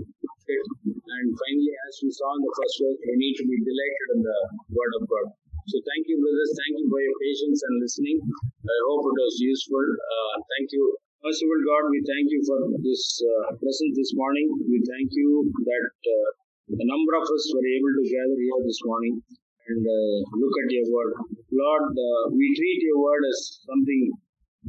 it. 0.53 0.86
And 1.07 1.27
finally, 1.31 1.73
as 1.87 1.95
we 2.03 2.11
saw 2.11 2.29
in 2.35 2.41
the 2.43 2.53
first 2.59 2.75
verse, 2.83 2.99
we 2.99 3.15
need 3.15 3.35
to 3.39 3.45
be 3.47 3.57
delighted 3.63 4.07
in 4.19 4.21
the 4.27 4.39
word 4.75 4.93
of 4.99 5.03
God. 5.07 5.27
So 5.67 5.79
thank 5.83 6.03
you, 6.07 6.19
brothers. 6.19 6.51
Thank 6.63 6.73
you 6.79 6.87
for 6.87 6.99
your 6.99 7.17
patience 7.19 7.59
and 7.63 7.75
listening. 7.79 8.17
I 8.23 8.77
hope 8.87 9.03
it 9.07 9.17
was 9.19 9.35
useful. 9.39 9.83
Uh, 9.83 10.35
thank 10.55 10.71
you. 10.71 10.83
Merciful 11.23 11.61
God, 11.67 11.83
we 11.91 11.99
thank 12.07 12.27
you 12.31 12.39
for 12.47 12.59
this 12.83 13.03
uh, 13.19 13.51
lesson 13.59 13.89
this 13.95 14.15
morning. 14.15 14.47
We 14.63 14.79
thank 14.85 15.11
you 15.11 15.49
that 15.51 15.85
uh, 15.91 16.27
a 16.71 16.85
number 16.87 17.13
of 17.19 17.25
us 17.27 17.43
were 17.51 17.67
able 17.67 17.93
to 17.99 18.03
gather 18.05 18.37
here 18.39 18.61
this 18.63 18.79
morning 18.87 19.19
and 19.67 19.81
uh, 19.83 20.17
look 20.39 20.55
at 20.55 20.71
your 20.71 20.87
word. 20.87 21.11
Lord, 21.51 21.85
uh, 21.91 22.23
we 22.31 22.47
treat 22.55 22.79
your 22.87 23.03
word 23.03 23.23
as 23.27 23.59
something 23.67 24.13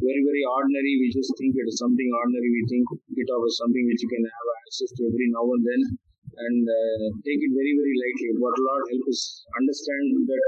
very, 0.02 0.22
very 0.22 0.44
ordinary. 0.46 0.92
We 0.98 1.14
just 1.14 1.30
think 1.38 1.54
it 1.54 1.66
is 1.66 1.78
something 1.78 2.10
ordinary. 2.10 2.50
We 2.50 2.64
think 2.70 2.86
it 3.22 3.28
of 3.30 3.42
something 3.54 3.84
which 3.86 4.02
you 4.02 4.10
can 4.10 4.24
have 4.26 4.48
access 4.66 4.90
to 4.98 5.02
every 5.06 5.28
now 5.30 5.46
and 5.46 5.62
then 5.62 5.82
and 6.38 6.62
uh, 6.62 7.04
take 7.26 7.40
it 7.42 7.52
very, 7.52 7.74
very 7.74 7.94
lightly. 7.98 8.30
But 8.38 8.54
Lord, 8.54 8.82
help 8.94 9.04
us 9.10 9.20
understand 9.58 10.06
that 10.30 10.44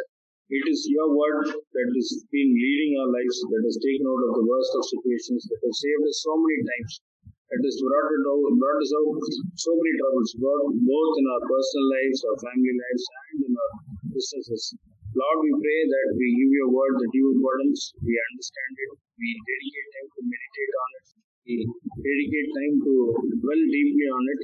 it 0.50 0.64
is 0.66 0.82
your 0.90 1.14
word 1.14 1.46
that 1.46 1.88
has 1.94 2.08
been 2.34 2.50
leading 2.50 2.92
our 2.98 3.10
lives, 3.14 3.36
that 3.38 3.62
has 3.62 3.78
taken 3.78 4.02
out 4.02 4.22
of 4.26 4.32
the 4.34 4.46
worst 4.50 4.72
of 4.74 4.82
situations, 4.82 5.46
that 5.46 5.62
has 5.62 5.76
saved 5.78 6.04
us 6.10 6.18
so 6.26 6.34
many 6.34 6.58
times, 6.66 6.92
that 7.30 7.62
has 7.62 7.76
brought, 7.78 8.10
it 8.10 8.24
out, 8.26 8.50
brought 8.58 8.80
us 8.82 8.92
out 8.98 9.14
so 9.54 9.70
many 9.78 9.94
troubles, 9.94 10.30
both 10.42 11.14
in 11.22 11.26
our 11.30 11.42
personal 11.46 11.86
lives, 11.86 12.18
our 12.26 12.38
family 12.42 12.74
lives, 12.74 13.04
and 13.06 13.38
in 13.46 13.52
our 13.54 13.72
businesses. 14.10 14.74
Lord, 15.10 15.38
we 15.42 15.50
pray 15.54 15.80
that 15.86 16.06
we 16.18 16.26
give 16.38 16.50
your 16.50 16.70
word 16.70 16.94
the 16.98 17.10
due 17.14 17.30
importance, 17.34 17.94
we 18.02 18.14
understand 18.34 18.74
it, 18.74 18.90
we 19.18 19.28
dedicate 19.42 19.88
time 19.90 20.10
to 20.10 20.22
meditate 20.22 20.74
on 20.82 20.90
it, 20.98 21.06
we 21.46 21.54
dedicate 21.94 22.48
time 22.58 22.74
to 22.90 22.94
dwell 23.38 23.62
deeply 23.70 24.06
on 24.06 24.22
it, 24.34 24.40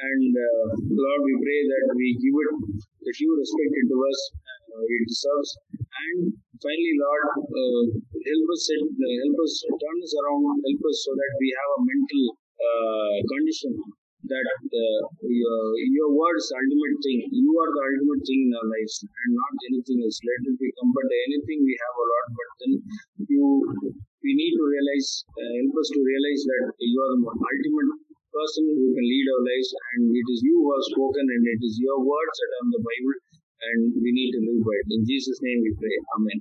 and 0.00 0.32
uh, 0.32 0.68
Lord, 0.88 1.20
we 1.28 1.34
pray 1.44 1.60
that 1.68 1.84
we 1.96 2.06
give 2.20 2.36
it 2.36 2.50
the 3.04 3.12
due 3.12 3.34
respect 3.36 3.72
it 3.80 3.86
to 3.92 3.98
us 4.08 4.20
uh, 4.70 4.84
it 4.86 5.02
deserves, 5.10 5.50
And 5.74 6.18
finally, 6.62 6.94
Lord, 6.96 7.26
uh, 7.42 7.82
help 7.90 8.46
us 8.54 8.62
help 8.70 9.36
us 9.44 9.52
turn 9.66 9.98
us 9.98 10.14
around, 10.14 10.44
help 10.62 10.82
us 10.86 10.96
so 11.04 11.12
that 11.18 11.32
we 11.42 11.48
have 11.58 11.70
a 11.74 11.80
mental 11.84 12.22
condition 13.34 13.72
that 14.30 14.46
uh, 14.46 15.00
your, 15.26 15.60
your 15.96 16.08
word 16.12 16.36
is 16.36 16.52
ultimate 16.52 16.96
thing. 17.02 17.20
You 17.32 17.50
are 17.56 17.72
the 17.72 17.82
ultimate 17.88 18.22
thing 18.28 18.40
in 18.46 18.52
our 18.52 18.68
lives 18.68 18.94
and 19.02 19.30
not 19.32 19.52
anything 19.72 19.98
else. 20.04 20.18
Let 20.22 20.40
it 20.44 20.56
become 20.60 20.90
but 20.92 21.08
anything 21.08 21.64
we 21.64 21.74
have 21.74 21.96
a 21.96 22.06
lot, 22.06 22.26
but 22.36 22.50
then 22.60 22.72
you 23.32 23.44
we 24.20 24.36
need 24.36 24.52
to 24.52 24.64
realize, 24.68 25.24
uh, 25.32 25.50
help 25.64 25.74
us 25.80 25.88
to 25.96 26.00
realize 26.04 26.42
that 26.44 26.64
you 26.76 26.98
are 27.00 27.16
the 27.16 27.32
ultimate 27.32 27.90
person 28.30 28.62
who 28.70 28.86
can 28.94 29.06
lead 29.06 29.26
our 29.34 29.42
lives 29.42 29.70
and 29.74 30.02
it 30.14 30.26
is 30.30 30.40
you 30.46 30.54
who 30.62 30.70
have 30.70 30.86
spoken 30.94 31.24
and 31.26 31.42
it 31.50 31.60
is 31.66 31.74
your 31.82 31.98
words 31.98 32.36
that 32.38 32.50
are 32.54 32.64
in 32.66 32.72
the 32.78 32.84
Bible 32.86 33.16
and 33.60 33.80
we 33.98 34.10
need 34.14 34.30
to 34.38 34.40
live 34.46 34.62
by 34.62 34.76
it. 34.78 34.88
In 34.94 35.02
Jesus' 35.04 35.42
name 35.42 35.60
we 35.66 35.74
pray. 35.74 35.94
Amen. 36.14 36.38